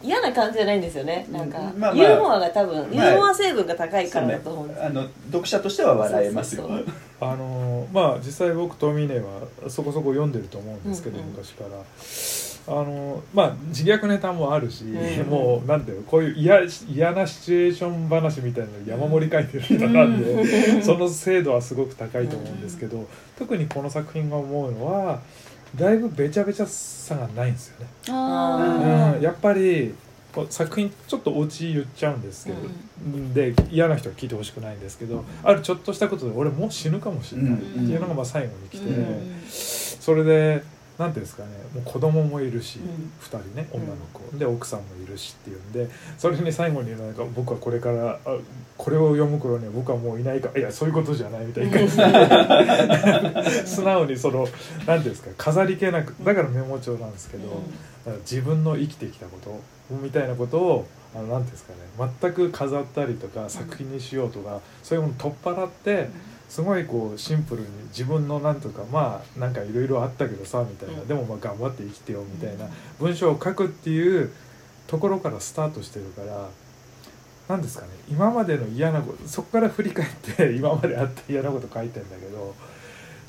[0.05, 1.27] 嫌な感じじゃないんですよね。
[1.33, 1.95] なんか、まあまあ。
[1.95, 6.69] ユーモアが多分、ユまあーモア成分が高いからだと思うんですあの読者としては笑えますよ。
[6.69, 6.87] そうそう
[7.21, 11.31] あのまあ実際僕トミーネはそこそこ読んでると思うんですけど、うんうん。
[11.31, 11.71] 昔から。
[12.67, 23.07] あのまあ自虐ネタもあるし、うんもうなんていうのこういう嫌嫌なシチュエーション話みたいなの山盛り書いてる人なんで、その精度はすごく高いと思うんですけど、
[23.39, 25.21] 特にこの作品が思うのは
[25.77, 26.67] だいぶべちゃべちゃ
[27.05, 27.87] さがないんですよね。
[28.09, 29.95] あうん、やっぱり
[30.51, 32.59] 作品ちょっとオチ言っちゃうんですけど、
[33.35, 39.43] で嫌な人は聞いてほしくないんですけど、あるちょっとしたことで俺もう死ぬかもしれないっていうのがまあ最後に来て、うん。
[39.47, 40.65] それで
[40.99, 43.11] なんていうんですかねもう子供もいるし、うん。
[43.21, 48.37] 二2人ね女の子、で奥さんもいるしっていうんでそれに最後になんか僕はこれからあ
[48.77, 51.79] これを読む頃には僕はもういないかいやそういうことじゃないみたいな。
[51.79, 57.61] 感じで素直にそのなんていうんですか飾り気なくだからメモ帳なんですけど、だか
[58.07, 66.09] ら自分の生きてきたことみたいなことをあのなんていうんですかね全く飾ったりとか作品にしようとか、そういうもの取っ払って
[66.55, 72.69] すごいこうシンプルに自分のなんとかまあなんかいろいろあったけどさみたいな、うんでもまあ頑張って生きてよみたいな
[73.01, 74.31] 文章を書くっていう
[74.87, 76.49] ところからスタートしてるから。
[77.47, 82.55] なんですかね今までの嫌なことそこから振り返って 今まであった嫌なこと書いてんだけど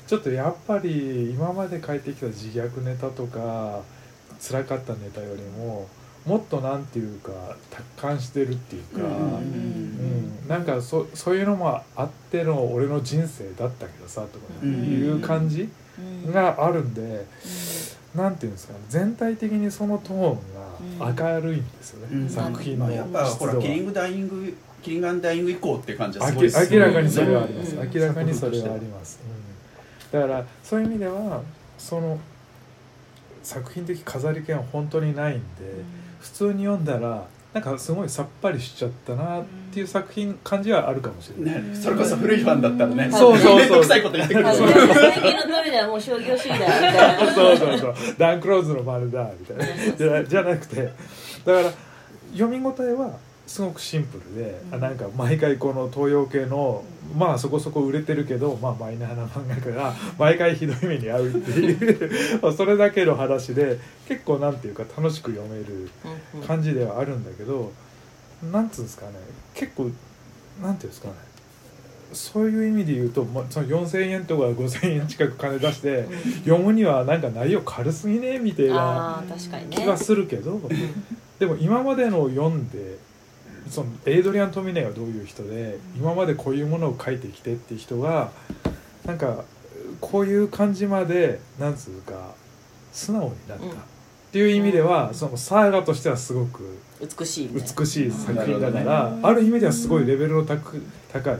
[0.06, 3.82] ちょっとやっぱり今まで書いてきた自虐ネタとか
[4.40, 5.86] 辛かったネタよりも
[6.26, 7.30] もっとなんていうか
[7.70, 9.10] 達観してるっていうか、うんう
[9.42, 15.68] んなんかそそういうのもあっての俺の人生だったけどさとかうんいう感じ
[16.32, 17.26] があるんで、
[18.14, 22.28] なんていうんですかね全体的にそのトーンが明るいんですよね、うん。
[22.28, 27.92] 作品のまあやっぱほらキリングダイイングキリングダイイング以降っていう感じはあすごいです明らかにそれはあります、うん。
[27.92, 29.20] 明らかにそれはあります、
[30.12, 31.42] うん、だからそういう意味では
[31.76, 32.20] その
[33.42, 35.42] 作品的飾り気は本当にないんで、
[36.20, 41.62] 普通に読んだらなんかすごいさっぱりしちゃったなっていう作品感じはあるかもしれない。
[41.62, 43.08] ねそれこそ古いファンだったらね。
[43.10, 43.56] そうそうそう。
[43.56, 46.00] 面倒くさいこと言ってくるあそう最近のトイレはもう。
[46.00, 47.94] 商業主義だよみたいなそうそうそう。
[48.18, 49.96] ダンクローズの丸だみたいな。
[49.96, 50.82] じゃじゃなくて。
[50.82, 51.72] だから
[52.32, 56.84] 読み応えはすごくシンプルで、あなんか毎回この東洋系の
[57.16, 62.10] まあそこそこ売れてるけど、まあ、マイナーな漫画家が毎回ひどい目に遭うっていう
[62.42, 63.78] まあそれだけの話で
[64.08, 65.90] 結構なんていうか楽しく読める
[66.34, 66.46] うんうん。
[66.46, 67.72] 感じではあるんだけど
[68.52, 69.12] なんつうんですかね
[69.54, 69.90] 結構
[70.60, 71.14] なんていうんですかね
[72.12, 76.06] そういう意味で言うと、まあ、その4,000円とか5,000円近く金出して
[76.44, 79.22] 読むにはなんか内容軽すぎねみたいな
[79.70, 80.60] 気がするけど
[81.38, 82.98] でも今までのを読んで
[83.68, 88.30] そのエイドリアン・トミネがどういう人で今までこういうものを書いてきてっていう人が
[89.04, 89.44] なんか
[90.00, 92.34] こういう感じまでなんつうか
[92.92, 93.64] 素直になった。
[93.64, 93.70] うん。
[93.70, 93.74] っ
[94.32, 101.38] ていう意味ではそのサーガとしてはすごく美しい美しい作品だから、ある意味ではすごいレベルの高く高い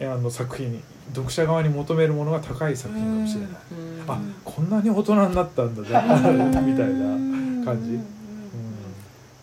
[0.00, 0.12] うん。
[0.12, 0.82] あの作品
[1.14, 4.10] 読者側に求めるものが高い作品かもしれない、うん。
[4.10, 6.18] あこんなに大人になったんだじゃあ
[6.62, 8.06] みたいな感じ、うん、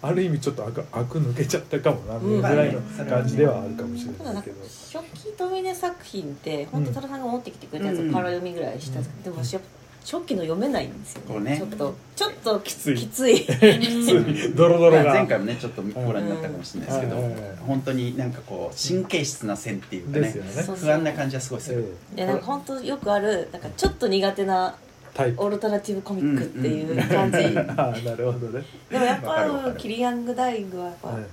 [0.03, 9.67] ある意味ちょっと悪悪抜けちゃったかもなうんぐらいの感じではあるかもしれないけど、初期トミネ作品って本当多田さんが持ってきてくれたやつをパラ読みぐらいしたんですけど、でも私やっぱ
[10.03, 11.57] 初期の読めないんですよね。
[11.57, 12.95] ちょっとちょっときつい。
[12.97, 13.45] きつい。
[13.47, 14.53] つい。
[14.53, 15.03] ドロドロが。
[15.05, 17.23] まあ前回もねちょっとご覧になったかもしれないですけどうん。
[17.23, 17.51] はいはいはい。
[17.65, 20.35] 本当になんかこう神経質な線っていうかね
[20.75, 21.95] 不安な感じはすごいする。
[22.17, 25.43] えでなんか本当よくあるなんかちょっと苦手なえタイプ。
[25.43, 27.37] オルタナティブコミックっていう感じ、
[27.77, 31.23] ああなるほどね、でもやっぱキリヤングダイイングはやっぱはい。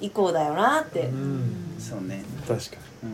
[0.00, 1.76] 以降だよなって、うん。
[1.78, 2.24] そうね。
[2.46, 3.10] 確かうん。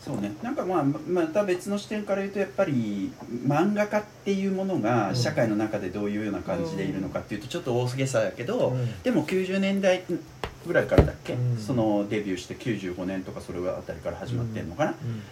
[0.00, 0.32] そうね。
[0.42, 3.12] なんかまあままた別の視点から言うとやっぱり
[3.46, 9.02] 漫画家っていうものが社会の中でどういうような感じでいるのかっていうとちょっと大げさだけど、うん。
[9.02, 10.04] でも90年代
[10.66, 11.58] ぐらいからだっけ、うん。
[11.58, 15.22] そのデビューして95年とかそれあたりから始まってんのかな、に、うん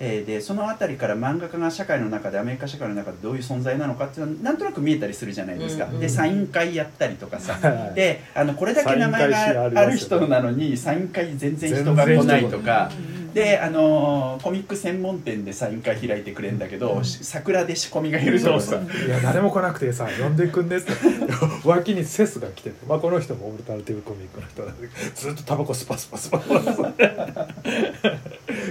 [0.00, 12.90] えーでそのあたりから漫画家が社会の中でアメリカ社会の中でどういう存在なのかっていうのはなんとなく見えたりするじゃないですか、うんでサイン会やったりとかさ、はいであのこれだけ名前がある人なのにサイン会全然人が来ないとか。
[13.32, 20.92] であのーコミック専門店でサイン会開いてくれんだけど、し桜で仕込みがいるとかさいや誰も来なくてさ呼んでくんねって。
[21.64, 26.76] 脇にセスが来てて、まあ、この人もオルタナティブコミックの人なんでずっとタバコスパスパスパスパス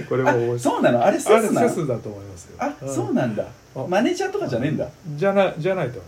[0.08, 0.60] これもあ面白い。
[0.60, 1.04] そうなの？
[1.04, 1.68] あれセあれスなの？
[1.68, 2.56] セスだと思いますよ。
[2.58, 2.88] あ、ん。
[2.88, 3.44] そうなんだ。
[3.76, 4.88] あマネージャーとかじゃねえんだ？
[5.16, 6.00] じゃなじゃないと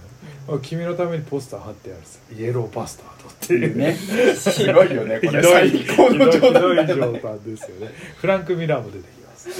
[0.48, 3.54] 思う君のためにポスター貼ってあるさイエローバスタードって。
[3.54, 3.92] いうね。
[4.34, 5.42] ひどいよねこれ。
[5.42, 7.92] 最高の冗談だひどいよね冗談ですよね。
[8.16, 9.50] フランク・ミラーも出てきます。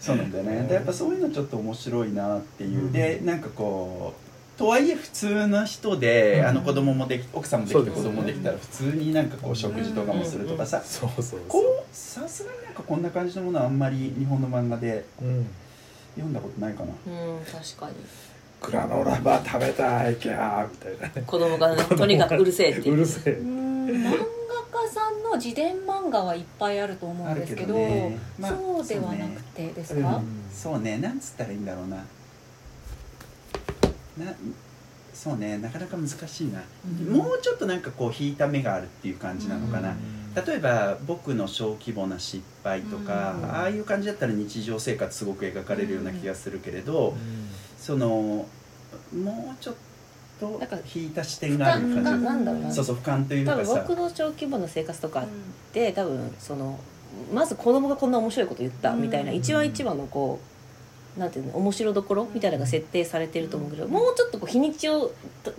[0.00, 0.66] そうなんだよね。
[0.68, 2.92] でやっぱそういうのちょっと面白いなっていう、うん。
[2.92, 4.25] でなんかこう
[4.56, 6.46] とはいえ普通の人で、うん。
[6.46, 11.40] あの子供もでき奥さんもできて子供もできたら普通になんかこう食事とかもするとかさ、そうそうそう。
[11.48, 15.46] こうさすがになんかこんな感じのものはあんまり日本の漫画でうん。
[16.16, 16.92] 読んだことないかな。
[17.06, 17.96] うん確かに。
[18.62, 21.08] グラノーラバー食べたいキャーみたいな。
[21.08, 22.94] ね子供がね とにかくうるせえっていう。
[22.94, 23.32] うるせえ。
[23.34, 24.10] うん漫
[24.72, 28.18] 画家さんの自伝漫画はいっぱいあると思うんですけどね。
[28.38, 30.44] まあそうではなくてですか、うん。
[30.52, 30.98] そうね。
[30.98, 32.02] なんつったらいいんだろうな
[34.18, 34.32] な
[35.14, 37.16] そうねなかなか難しいな、うん。
[37.16, 39.94] もうちょっとなんかこう引いた目があるっていう感じなのかな、
[40.46, 43.50] 例えば僕の小規模な失敗とか、うん。
[43.50, 47.14] ああいう感じだったら日常生活すごく描かれるような気がするけれど、
[47.78, 48.46] そのも
[49.58, 49.74] うちょっ
[50.38, 52.02] となんか引いた視点がある感じ。
[52.02, 52.70] ななんだろうな。
[52.70, 53.72] そうそう俯瞰という多かさ。
[53.72, 55.26] 分僕の小規模な生活とかっ
[55.72, 56.78] て多分その
[57.32, 59.36] まず子供がこんな面白いこと言ったみたいなうん。
[59.38, 60.55] 一番一番のこう
[61.16, 65.12] なんていうの面白どころみたいなのが設定されてると思うけどもうちょっとこう日にちを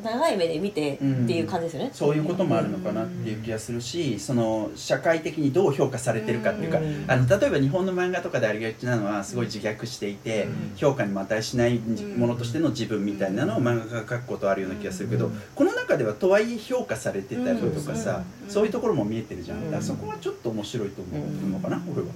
[0.03, 1.89] 長い目で見てっていう感じですよね。
[1.93, 21.11] そういうこともあるのかなっていう気がするしその社会的にどう評価されてるかっていうか、うんあの例えば日本の漫画とかでありがちなのはすごい自虐していて、うん評価にも値しないものとしての自分みたいなのを漫画が描くことあるような気がするけど、うんこの中ではとはいえ評価されてたりとかさ、うんそういうところも見えてるじゃん、うんだからそこはちょっと面白いと思
[21.47, 22.07] うのかな、俺は。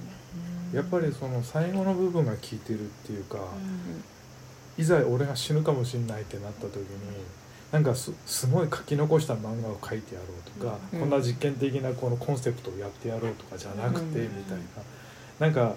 [0.72, 3.38] やっぱりその最後の部分が効いてるっていうか、
[4.78, 6.82] いざ俺が死ぬかもしれないってなった時に
[7.70, 11.00] なんかすすごい書き残した漫画を書いてやろうとか、うん。
[11.00, 14.36] こんな実験的なこのコンセプトをやってやろうとかじゃなくて、うん。
[14.36, 14.58] みたい
[15.38, 15.46] な。
[15.46, 15.74] なんか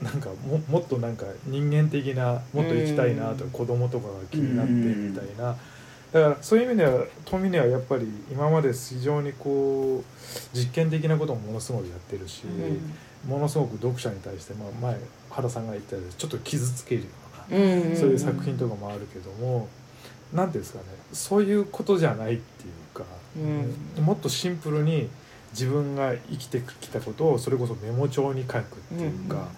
[0.00, 3.50] なんかももっとなんか人間的なもっと生きたいなとか、うん。
[3.50, 5.56] 子供とかが気になってみたいな。
[6.12, 12.42] だからそういう意味では富根はやっぱり今まで非常にこう実験的なこともものすごいやってるし、
[13.26, 14.98] ものすごく読者に対して、まあ、前
[15.30, 17.08] 原さんが言ったようにちょっと傷つけるよ
[17.50, 19.68] うな、うんそういう作品とかもあるけども
[20.32, 23.04] なんていうんですかねそういうことじゃないっていうか、
[23.36, 24.04] うん。
[24.04, 25.08] もっとシンプルに
[25.52, 28.62] 自分が生きてきたことをそれこそメモ帳に書くっ
[28.96, 29.48] ていうか、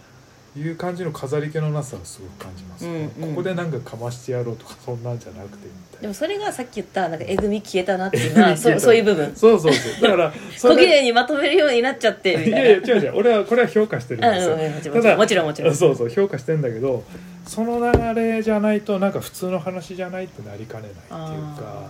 [0.57, 3.11] いう感じの飾り気のなさをすごく感じます、ね。
[3.19, 3.29] うんうん。
[3.31, 6.01] ここでなんかかましてやろうとかそんなんじゃなくてみたいな。
[6.03, 9.35] でもそれがさっき言ったなんかえぐみ消えたなっていうのは そそういう部分。
[9.35, 10.03] そうそうそう。
[10.03, 12.59] だからそ小綺れ麗にまとめるようになっちゃってみいたいな。
[12.59, 13.13] やいや違う違う。
[13.17, 15.75] 俺はこれは評価してるんですよ、うんうんもちろんもちろんもちろん。
[15.75, 17.05] そうそう評価してんだけど
[17.47, 21.89] その流れじゃないとなんか普通の話じゃないってなりかねないっていうかあ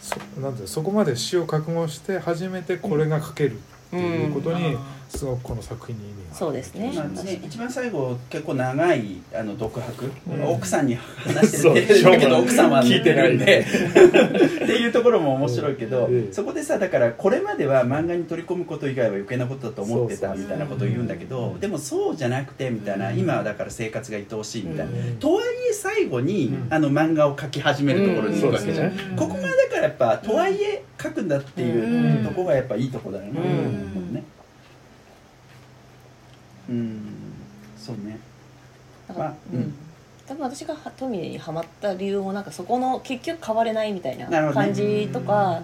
[0.00, 3.56] そなんていうのそこまで死を覚悟して初めてこれが書けるっ
[3.92, 4.76] ていうことに
[5.08, 6.90] すごくこの作品に意味がそうですね。
[6.94, 10.48] まあね、一番最後結構長いあの独白、うん。
[10.48, 16.32] 奥さんに 話してるだけど奥さんは聞いてるんでっていうところも面白いけど、うん。
[16.32, 23.18] そこでさだからこれまでは漫画に取り込むこと以外は余計なことだと思ってたみたいなことを言うんだけど、でもそうじゃなくてみたいな、うん。
[23.18, 25.16] 今はだから生活が愛おしいみたいな、うん。
[25.18, 26.66] とはいえ最後に、うん。
[26.70, 28.96] あの漫画を描き始めるところに行くわけじゃん、うん。
[28.96, 29.16] そうですね。
[29.16, 33.40] ここがだからやっぱとはいえ描くんだっていううんとこがやっぱいいとこだよね、
[33.82, 34.14] うん。
[34.14, 34.22] ね
[36.68, 36.98] うん。
[37.76, 38.18] そうね。
[39.08, 39.58] だからまあうん。
[39.60, 39.74] うん。
[40.26, 45.62] 多分私がトミネにハマった理由もなんかそこの結局変われないみたいな感じとか、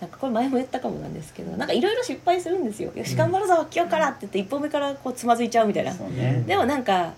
[0.00, 2.92] なんかこれ前も言ったかもなんですけどなんかいろいろ失敗するんですよ。
[2.94, 5.92] よし頑張るぞ今日からって言って一歩目からこうつまずいちゃうみたいな。
[5.92, 6.42] そうね。
[6.46, 7.14] でもなんか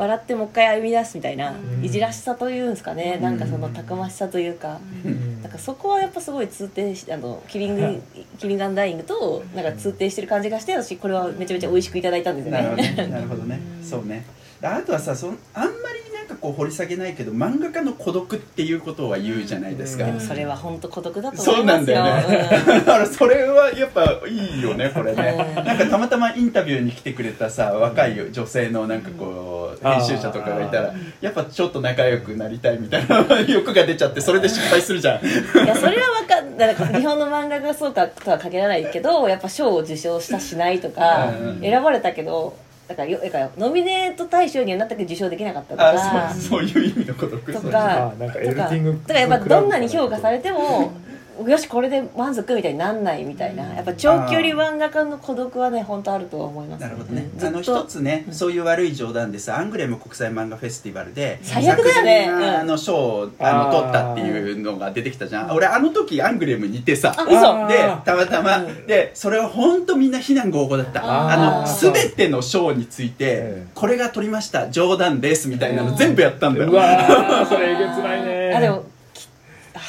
[0.00, 1.84] 笑ってもう一回歩み出すみたいな、うん。
[1.84, 3.22] いじらしさというんですかね、うん。
[3.22, 5.42] なんかそのたくましさというか、うん。
[5.42, 8.02] なんかそこはやっぱすごい通底しあのキリング
[8.38, 12.74] キリンガンダイイングとなんか通底してる感じがして私これはめちゃめちゃ美味しくいただいたんですね。
[12.76, 13.08] ね。
[13.10, 13.60] なるほどね。
[13.82, 14.24] そうね。
[14.62, 20.10] あとはさそんあんまりなんかこう掘り下げないけど漫画家の孤独っていうことは言うじゃないですか、うん。
[20.10, 21.96] でもそれは本当孤独だとそうなん思いますよ。
[21.96, 22.64] だよね。
[22.66, 25.54] だからそれはやっぱいいよねこれね。
[25.56, 29.24] うんなんかたまたまインタビューに来てくれたさ若い女性のなんかこ
[29.58, 35.24] う編集者とかがいたらやっぱちょっと仲良くなりたいみたいな欲が出ちゃってそれで失敗するじゃん。
[35.24, 35.28] い
[35.66, 42.56] やそれはわかんない日本の漫画がそうかとは限らないけどやっぱ賞を受賞したしないとかうん選ばれたけど
[42.88, 45.90] だからよだからノミネート大賞にはなったけど受賞できなかったとか
[46.28, 50.92] あそうそういう意味の孤独とそうかあなんかエとかルティングだからやっぱどんなに評価されても
[51.46, 53.62] よしこれで満足みたいになんないみたいな。
[53.74, 62.28] やっぱ長距離漫画家の孤独はね本当あるとは思いますなるほどね、あの一つね、そういう悪い冗談でさアングレム国際漫画フェスティバルで最悪だよね。
[62.28, 65.50] あの賞をあの取ったっていうのが出てきたじゃん。
[65.50, 67.10] 俺あの時アングレムにいてさ。
[67.10, 68.86] でたまたま、うん。
[68.86, 71.04] でそれは本当みんな非難合々だった。
[71.04, 76.70] ああのー全ての賞についてええこれが取りました冗談ですみたいなの全部やったんだよ。
[76.70, 78.54] うわーそれえげつないね。
[78.54, 78.84] あでも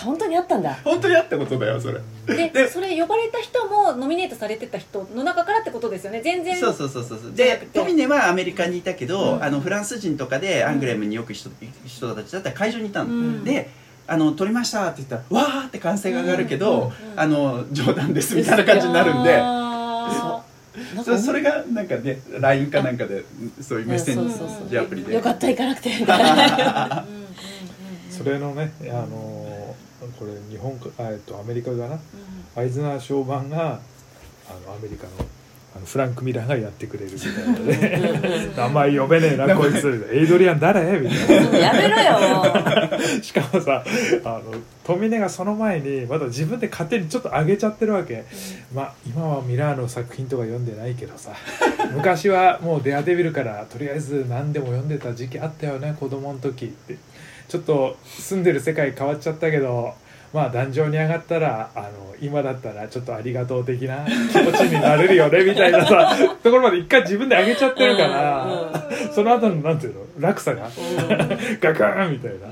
[0.04, 0.78] 本当にあったんだ。
[0.84, 2.00] 本当にあったことだよそれ。
[2.28, 6.22] ででそれ呼ばれた人もノミネートされてた人の中からってことですよね。
[6.22, 9.44] 全然そうそうそうそうでトミネはアメリカにいたけど、うん。
[9.44, 11.50] あのフランス人とかでアングレムによく人,、
[11.86, 13.44] 人たちだったら会場にいたの、うん。
[13.44, 13.70] で
[14.08, 17.12] あの撮りましたって言ったらわーって歓声が上がるけど、うん。
[17.12, 19.42] うんあの冗談ですみたいな感じになるんで。
[21.04, 23.26] そそれがなんかね LINE かなんかで
[23.62, 24.70] そういうメッセそうーそうそう。
[24.70, 25.14] ジアプリで。
[25.14, 25.90] よかった行かなくて
[28.10, 29.61] それのねあのー
[30.20, 31.86] これ日本かあえっとアメリカかな。
[31.88, 32.00] うん。
[32.56, 33.80] アイズナー賞版が
[34.50, 35.12] あのアメリカの
[35.74, 38.50] あのフランク・ミラーがやってくれるみたいなね。
[38.58, 41.00] 名前呼べねえなこいつエイドリアン誰？
[41.00, 41.58] みたいな。
[41.58, 43.00] やめろよ。
[43.24, 43.82] しかもさ
[44.26, 48.26] あの富根がその前にまだ自分で勝手にちょっと上げちゃってるわけ、
[48.74, 51.32] まあ今はミラーの作品とか読んでないけどさ。
[51.96, 56.98] 昔はもう「デアデビル」からとりあえず何でも読んでた時期あったよね子供の時って
[57.52, 59.94] ちょっと住んでる世界変わっちゃったけど
[60.34, 70.70] まあ壇上に上がったらあの今だったらちょっとありがとう的な気持ちになれるよねみたいなさ ところまで一回自分で上げちゃってるから、その後のなんていうの落差が。
[71.60, 72.48] ガクーンみたいな。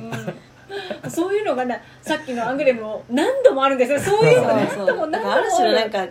[1.06, 1.10] うん。
[1.10, 4.00] そういうのがなさっきのアングレムも何度もあるんですよ。
[4.00, 6.06] そういうのが何度も何度もなんかある種のなんか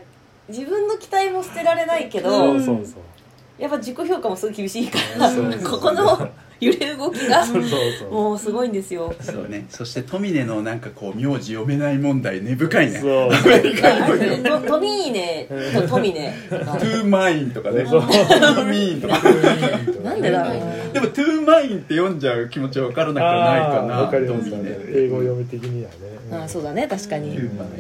[0.48, 5.31] 自分の期待も捨てられないけど、そうそうそうやっぱ自己評価もすごい厳しいから
[5.68, 6.29] ここの
[6.61, 8.11] 揺れ動きがそうそうそう。
[8.12, 9.14] もうすごいんですよ。
[9.21, 9.66] そうね。
[9.68, 12.99] そしてトミネのなんかこう名字読めない問題根深いね。
[12.99, 13.33] そう。
[13.33, 17.85] アメリカにトトミーネとトミネトゥーマインとかね。
[17.85, 20.03] トゥーミーンとか。
[20.03, 20.92] なんでだろう。
[20.92, 24.51] でもトゥーマインって読んじゃう気持ちは分からなくはないかなあーわかります。
[24.51, 26.44] トミネ英語読み的にはね。
[26.44, 26.87] あそうだね。
[26.88, 27.71] 確かに、トゥーマイン。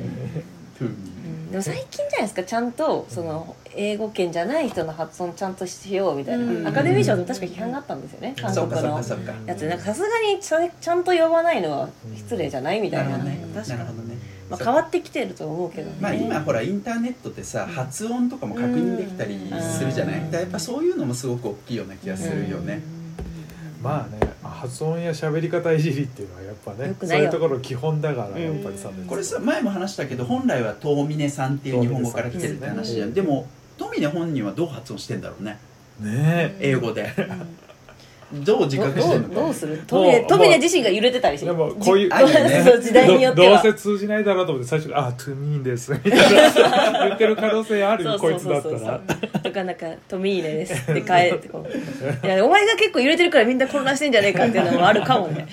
[0.78, 1.07] トゥーミうん
[1.50, 6.66] でも最近じゃないですかちゃんとその英語圏じゃない人の発音ちゃんとしようみたいな、うん。
[6.66, 9.32] アカデミー賞でも確か批判があったんですよねンそうかそう韓国のかそうか。
[9.46, 13.54] やつなんかさすがにちゃちゃんと呼ばないのは失礼じゃないみたな、ないるほどね。
[13.54, 13.78] 確かに。
[13.78, 14.18] なるほどね。
[14.50, 20.20] まあ、変わってきてると思うけどね、まあ今ほらインターネットってさ発音とかも確認できたりするじゃない？
[20.20, 20.24] うん。
[20.26, 22.80] だからやっぱそういうのもすごく大きいような気がするよね。
[23.82, 24.17] まあね。
[24.17, 24.17] あ
[24.58, 33.46] 発音や喋り方いじりっていうのはやっぱねそういうところ基本だからやっぱりさ、うんこれさ前も話したけど本来は遠峰さんっていう日本語から来てるって話じゃん、でも
[33.78, 35.58] 遠峰本人はどう発音してんだろうね。
[36.00, 37.12] ね英語で
[38.32, 39.76] どう自覚してんのどうどうする？
[39.76, 42.62] もトミネうトミネ自身が揺れてたりしえてでもこういうね。
[42.64, 43.56] そう時代によっては。
[43.62, 46.52] どどうせ通じないだろうと思って最初から「あトゥミーンです」みたい
[46.92, 47.04] な。
[47.08, 48.04] 言ってる可能性ある？
[48.04, 49.00] よこいつだったら。
[49.42, 55.46] とかなんか「トミーネです」って変えてこういやお前が結構揺れてるからみんな混乱してんじゃねえかっていうのもあるかもね。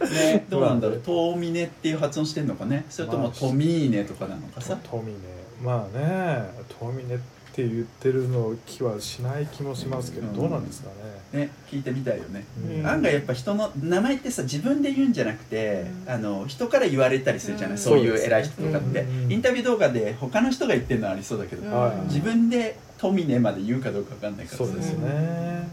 [0.00, 1.00] ね どうなんだろう？
[1.06, 2.86] 遠峰っていう発音してんのかね？
[2.88, 4.78] それともトミーネとかなのかさ？
[4.90, 5.18] トミネ。
[5.62, 6.44] まあね。
[6.80, 7.22] トミネって
[7.56, 10.34] 言ってるの気はしない気もしますけど、うん。
[10.34, 10.90] どうなんですか
[11.32, 12.44] ね、ね聞いてみたいよね。
[12.78, 12.86] うん。
[12.86, 16.12] 案外やっぱ人の名前ってさ自分で言うんじゃなくて、うん。
[16.12, 17.82] あの人から言われたりするじゃない、うん。
[17.82, 25.68] そういう偉い人とかって、うんインタビュー動画で他の人が言ってるのはありそうだけど、自分で「トミネ」まで言うかどうか分かんないからそうですね、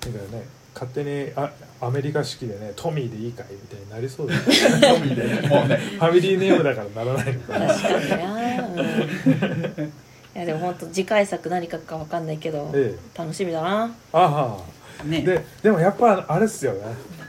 [0.00, 0.44] だからね
[0.74, 1.50] 勝手にあ
[1.80, 4.46] アメリカ式でねトミーでいいかいみたいになりそうだよね。
[4.80, 5.76] トミネもうね。
[5.76, 7.66] ファミリーネームだからならないのかな。
[7.68, 9.92] 確かにな、うん、
[10.34, 13.18] いやでも本当次回作何書くか分かんないけどええ。
[13.18, 13.84] 楽しみだな。
[14.12, 14.58] あ
[15.02, 15.04] あ。
[15.04, 15.22] ね。
[15.22, 16.80] ででもやっぱあれっすよね。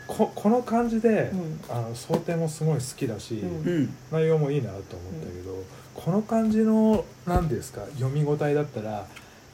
[0.08, 1.60] ここの感じで、うん。
[1.70, 3.74] あの想定もすごい好きだし、うん。
[3.74, 3.98] うん。
[4.12, 9.06] 内容もいいなと思ったけど、この感じの何ですか読み応えだったら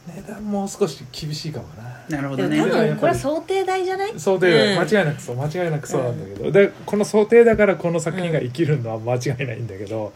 [0.07, 1.65] 値段もう少し厳しいかも
[2.09, 2.17] な。
[2.17, 2.57] なるほどね。
[2.57, 4.19] でも多分これは想定代じゃない？
[4.19, 4.87] 想定だ、うん。
[4.87, 10.11] 間違いなくそう間違いなくそうなんだけど、でこの想定だからこの作品が生きるのは間違いないんだけど、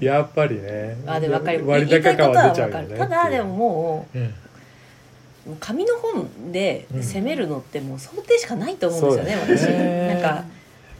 [0.00, 1.66] やっぱりねあでも分かる。
[1.66, 2.96] 割高感は出ちゃうよね。
[2.96, 7.02] ただでももう紙の本でうん。
[7.02, 9.62] 攻めるのってもう想定しかないと思うんですよね、私。
[10.14, 10.44] なんか。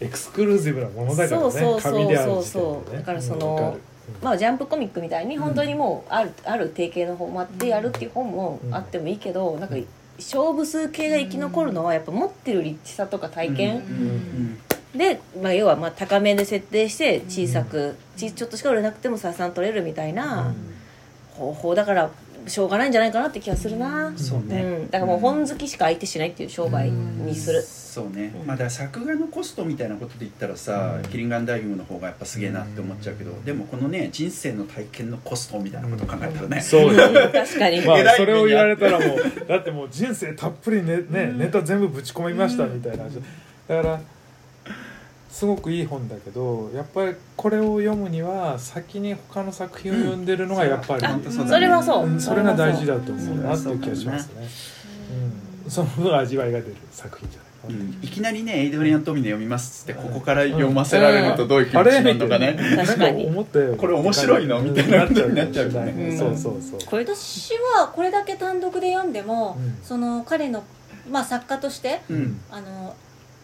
[0.00, 3.76] エクスクルーシブなものだからねそうそうそうそうだからその
[4.22, 9.76] まあジャンプコミックみたいに本当にもうある,、ある定型のフォーマットでやるっていう本もあってもいいけど、なんか
[10.18, 14.58] 勝負数系が生き残るのはやっぱ持ってる立地さとか体験、うん。
[14.98, 20.52] で、まあ、要はまあ高めで設定して小さく、ちちょっとしか売れなくても採算取れるみたいな
[21.34, 22.10] 方法だから
[22.46, 28.46] しょうがないんじゃないかなって気がするな、そうね、うん、だからもう本好きしか相手しないっていう商売にする、そうね、うん。
[28.46, 31.10] まあだから作画のコストみたいなことで言ったらさ、うん。
[31.10, 37.08] キリンガンダイビングの方がやっぱすげえなって思っちゃうけど、でもこのね人生の体験のコストみたいなことを考えたらね、そうよ。
[37.32, 39.18] 確かに、まあそれを言われたらもう
[39.48, 43.14] だってもう人生たっぷりねねネタ全部ぶち込みましたみたいな話。
[43.68, 44.00] だから
[45.28, 51.50] すごくいい本だけどやっぱりこれを読むには先に他の作品を読んでるのがやっぱり、あ本当そね。
[51.50, 52.06] それはそう。
[52.06, 54.48] うんそれが大事だと思うなってそいうう気がしますね、
[55.64, 57.48] うん、その分味わいが出る作品じゃない。
[57.68, 57.98] うん。
[58.02, 63.26] いきなりねエイドリアン・トミネ読みますっつってここから読ませられるとどういう気持ちあれなのかね、確かに。
[63.26, 64.60] 思ったよこれ面白いの？
[64.62, 66.80] みたいなことになっちゃうよねうんそうそうそう。
[66.86, 69.78] これ私はこれだけ単独で読んでも、うん。
[69.84, 70.64] その彼の、
[71.10, 72.40] まあ、作家としてうん。
[72.50, 72.96] あの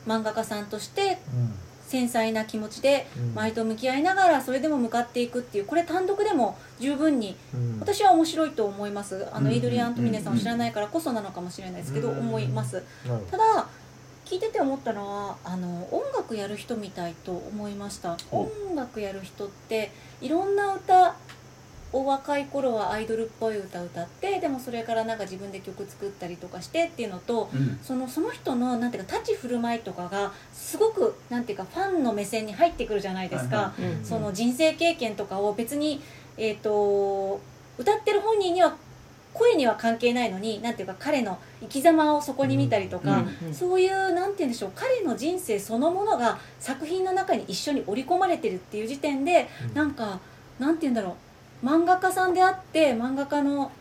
[0.06, 1.52] 漫画家さんとしてうん
[1.86, 3.30] 繊細な気持ちでうん。
[3.32, 7.78] 周りと向き合いながらそれでも向かっていくっていうこれ単独でも十分にうん。
[7.80, 9.26] 私は面白いと思います。
[9.32, 12.18] あのイドリアン・トミネさんを知らないからこそなのかもしれないですけどうん。
[12.18, 12.82] 思います。
[13.30, 13.66] ただ
[14.24, 18.16] 聞いてて思ったのはあの音楽やる人みたいと思いました。
[18.30, 19.90] ほ音楽やる人って
[20.22, 21.14] いろんな歌
[21.94, 27.78] お若い頃はアイドルっぽい歌歌ってでもそれからなんか自分で曲作ったりとかしてっていうのとうん。
[27.84, 33.92] そのその人のなんていうか立ち振る舞いとかがすごくなんていうかファンの目線に入ってくるじゃないですか、はいはい。
[33.92, 36.02] うんその人生経験とかを別に、
[36.36, 37.40] えー、と
[37.78, 38.74] 歌ってる本人には
[39.32, 43.54] 声には関係ないのになんていうか彼の生き様をそこに見たりとか、うんうん。
[43.54, 49.74] そういうなんて言うんでしょう彼の人生そのものが作品の中に一緒に織り込まれてるっていう時点でうん。
[49.74, 50.18] なんか
[50.58, 51.14] なんて言うんだろう
[51.64, 53.72] 漫画家さんであって漫画家の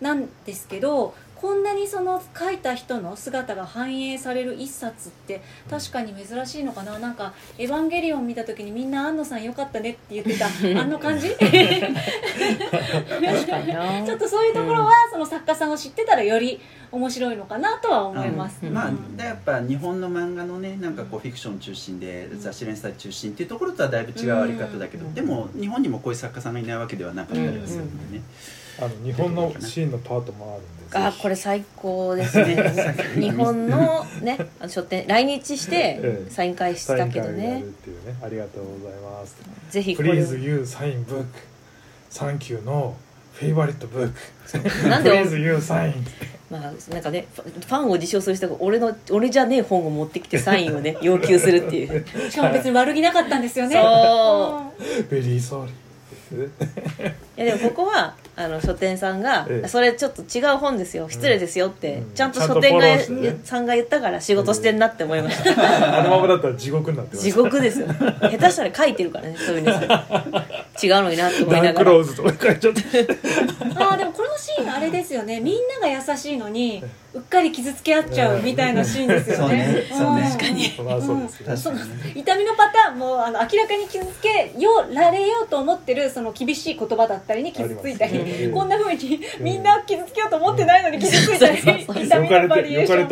[0.00, 1.14] なんですけど
[1.44, 6.98] こんなにその描いた人の姿が反映される一冊って確かに珍しいのかな？
[6.98, 10.46] なんか「エヴァンゲリオン」見た時にみんな「安野さんよかったね」って言ってた
[10.80, 11.28] あの感じ？
[11.36, 11.46] 確
[13.46, 14.02] かにな。
[14.06, 16.58] ちょっとそういうところはその作家さんを知ってたらより
[16.90, 18.60] 面白いのかなとは思います。
[18.62, 18.72] うん。
[18.72, 25.14] まあうんでやっぱ日本の漫画のねなんかこうフィクション中心で雑誌連載中心っていうところとはだいぶ違うあり方だけど、うん。
[25.14, 28.24] でも日本にもこういう作家さんがいないわけではなかったりはするんでね、
[28.78, 32.94] あの日本のシーンのパートもあるんであこれ最高ですね。
[33.18, 36.30] 日本のねあの書店来日してええ。
[36.30, 38.14] サイン会したけどサイン会をやるっねていうね。
[38.22, 39.36] ありがとうございます。
[39.70, 40.12] ぜひこれ。
[40.12, 41.24] Please you sign book
[42.12, 42.94] Thank you no
[43.40, 45.94] favorite book なんで Please you sign
[46.50, 52.04] まあなんかねファンを自称する人が俺の俺じゃねえ本を持ってきてサインをね 要求するっていう。
[52.30, 53.74] しかも別に悪気なかったんですよね。
[53.74, 54.72] そ
[55.10, 55.68] Very sorry
[57.33, 59.68] いやでもここは あの書店さんが、ええ。
[59.68, 61.08] それちょっと違う本ですよ。
[61.08, 62.14] 失礼ですよって、うん。
[62.14, 63.40] ちゃんとちゃんと書店が、フォローしてね。
[63.44, 67.40] さんが言ったから仕事してんなって思いました、あのままだったら地獄になってま地した。
[67.42, 67.86] 獄ですよ。
[67.86, 69.72] 下手したら書いてるからねそういうの。
[69.72, 71.72] 違うのになって思いダながら。
[71.72, 72.80] ンクローズとか書いちゃって。
[73.76, 75.40] あーでもこのシーンあれですよね。
[75.40, 76.82] みんなが優しいのに
[77.12, 79.86] うっかり傷つけ合っちゃうみたいなシーンですよね。
[79.96, 80.06] そうね。
[80.06, 80.28] そうね。
[80.28, 80.64] ん確かに。
[80.70, 93.08] それはそうですよ確かにね痛みのパターンもあの明らかに傷つけようられようと思ってるその厳しい言葉だったりに傷ついたり、こんなふうにみんな傷つけようと思ってないのに傷ついたり痛みのバリエーション。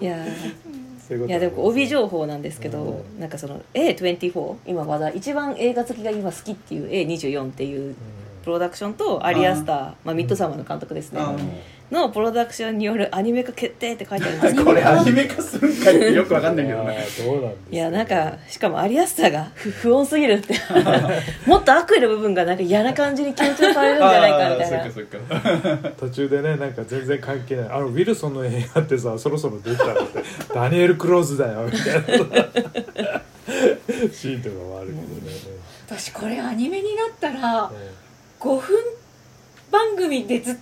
[0.00, 0.26] いや
[1.26, 7.94] いやでも帯情報なんですけど、なんかその A24 今話題一番映画好きが今好きっていう A24 っていう
[8.44, 11.20] プロダクションとアリアスターまあ、ミッドサマーの監督ですね。
[11.20, 11.36] あ
[11.92, 14.54] のプロダクションによるアニメ化決定って書いてあるんです。
[14.54, 20.54] け どこれアニメ化するんかいってよくわかんないけどねどうなんですかいやなんかしかもアリアスターが不不穏すぎるって。
[21.46, 24.90] もっと悪意の部分がなんか嫌な感じに強調されるんじゃないかみたいな。
[24.90, 25.90] そっかそっか。
[26.00, 27.66] 途中でねなんか全然関係ない。
[27.68, 30.24] あのウィルソンの映画ってさそろそろできたって。
[30.54, 33.22] ダニエル・クローズだよみたいな。
[34.12, 35.06] シーンとかもあるけどね、
[35.86, 37.70] 私これアニメになったらうん。
[38.40, 38.76] 5分
[39.70, 40.58] 番組でず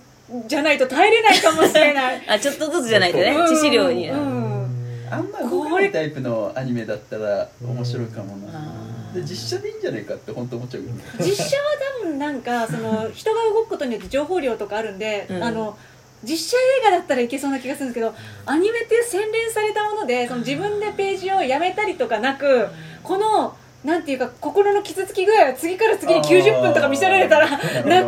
[0.47, 2.23] じゃないと耐えれないかもしれない。
[2.29, 3.45] あちょっとずつじゃないとねうん。
[3.45, 5.07] 致死量に、うん。
[5.09, 8.59] あんま動かないタイプのアニメだったら面白いかもな。
[8.59, 11.03] あで実写でいいんじゃないかって本当思っちゃうけどね。
[11.19, 11.63] 実写は
[12.01, 15.43] 多分なんかその人が動くことによって情報量とかあるんで、うん。
[15.43, 15.77] あの
[16.23, 18.13] 実写映画だったらいけそうな気がするんですけど
[18.45, 22.67] アニメっていう洗練されたものでその自分でページをやめたりとかなく
[23.03, 28.07] このなんていうか心の傷つき具合は次から次に90分とか見せられたらなかーなか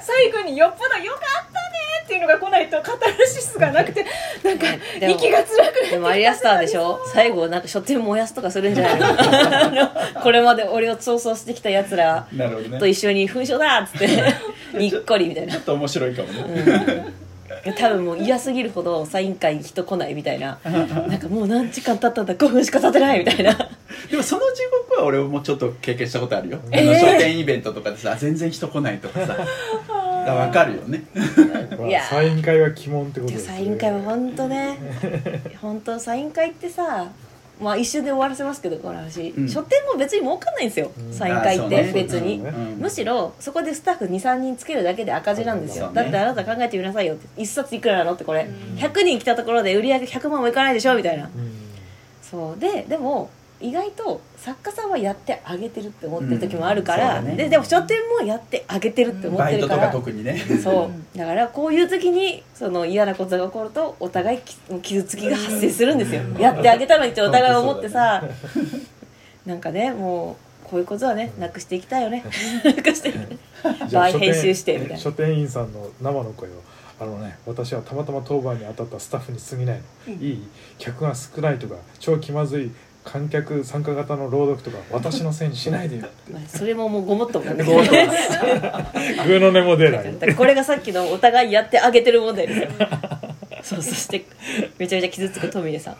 [0.00, 1.51] 最後によっぽどよかったね
[2.02, 4.04] っていうのが来ないとカタルシスがなくて
[4.44, 4.66] なんか
[4.98, 7.00] でも息が辛くなってでもアリアスターでしょ？
[7.12, 9.06] 最後なんか書店燃やすとかするんじゃないの？
[9.86, 12.78] あのこれまで俺を逃走してきたやつらなるほどね。
[12.78, 14.08] と一緒に紛争だっつって
[14.78, 15.52] にっこりみたいな。
[15.52, 17.06] ちょっと面白いかもね、
[17.76, 20.58] 多分もう嫌すぎるほどサイン会人来ないみたいな。
[20.64, 23.52] なんかもう何時間経ったんだ？5分しか経ってないみたいな。
[24.10, 26.90] でもその地獄は俺もちょっと経験したことあるよ、えー。
[26.90, 29.36] あの書店イベントとかでさ全然人来ないとかさ
[30.26, 31.04] だから分かるよね。
[31.78, 33.54] まあいやサイン会は鬼門ってことですね。
[33.54, 34.78] サイン会は本当ね。
[35.60, 37.08] 本当サイン会ってさ
[37.60, 39.48] まあ一瞬で終わらせますけどこの話、うん。
[39.48, 41.12] 書店も別に儲かんないんですよ、うん。
[41.12, 42.80] サイン会って別に、ねうん。
[42.80, 45.94] むしろそこでスタッフ23人つけるだけで赤字なんですよ、ね。
[45.94, 48.78] だってあなた考えてみなさいよって1冊いくらなのってこれ、うん。
[48.78, 51.24] 100人来たところで売り上げ100万もいかないでしょみたいな。
[51.24, 51.30] うん。
[52.22, 52.60] そう。
[52.60, 53.30] ででも
[53.62, 57.36] 意外と作家さんはやってあげてるって思ってる時もあるから、うんね。
[57.36, 60.38] ででも書店もやってあげてるって思っバイトとかてるから、特にね。
[60.62, 61.18] そう。
[61.18, 66.22] だからこういう時にその嫌なことが起こるとお互いき傷つきが発生するんですよ。
[66.38, 68.24] やってあげたのにってお互い思ってさ
[69.46, 70.36] なんかねも
[70.66, 72.24] うこういうことはねなくしていきたいよね。
[72.64, 73.12] なくして
[73.88, 74.96] じゃあ場合編集してみたいな。
[74.98, 76.52] 書店員さんの生の声を。
[77.00, 80.48] あのね私はたまたま当番に当たったスタッフに過ぎないの、いい。
[80.78, 82.70] 客が少ないとか超気まずい
[83.04, 86.32] 観客参加型の朗読とか私のせいにしないでよって。
[86.32, 92.54] まあそれももうごもっともなんでグーの音も出ないこれがさっきのお互いやってあげてる問題で。
[92.54, 92.68] す よ
[93.62, 94.24] そうそして
[94.78, 95.96] めちゃめちゃ傷つくトミネさん。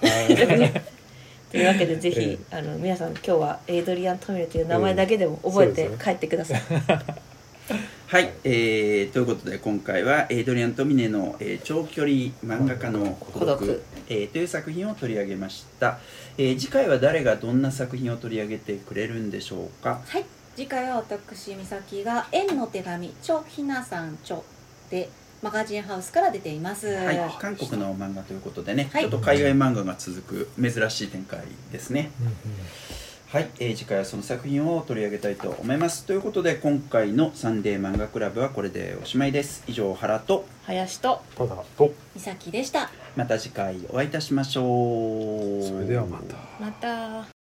[1.53, 6.63] というわけでぜひ、えあの皆さん今日はエイドリアン・トミネという名前だけでも覚えて帰ってください、
[8.09, 15.99] はい、えー、ということで今回はエイドリアン・トミネの、えー長距離漫画家の孤独えーという作品を取り上げました、
[16.39, 20.01] えー次回は誰がどんな作品を取り上げてくれるんでしょうか？
[20.07, 20.25] はい。
[20.55, 24.43] 次回は私美咲が「縁の手紙チョひなさんチョ」
[24.91, 25.09] で
[25.41, 29.03] マガジンハウスから出ています、はい、韓国の漫画ということでね、はい。
[29.03, 31.41] ちょっと海外漫画が続く珍しい展開
[31.73, 32.11] ですね
[33.33, 36.05] はい、えー次回はその作品を取り上げたいと思います。
[36.05, 39.65] ということで今回の「サンデー漫画クラブ」はこれでおしまいです。
[39.67, 41.95] 以上原と林とただと。
[42.15, 42.91] 美咲でした。
[43.17, 45.67] また次回お会いいたしましょう。
[45.67, 46.37] それではまた。
[46.61, 47.42] また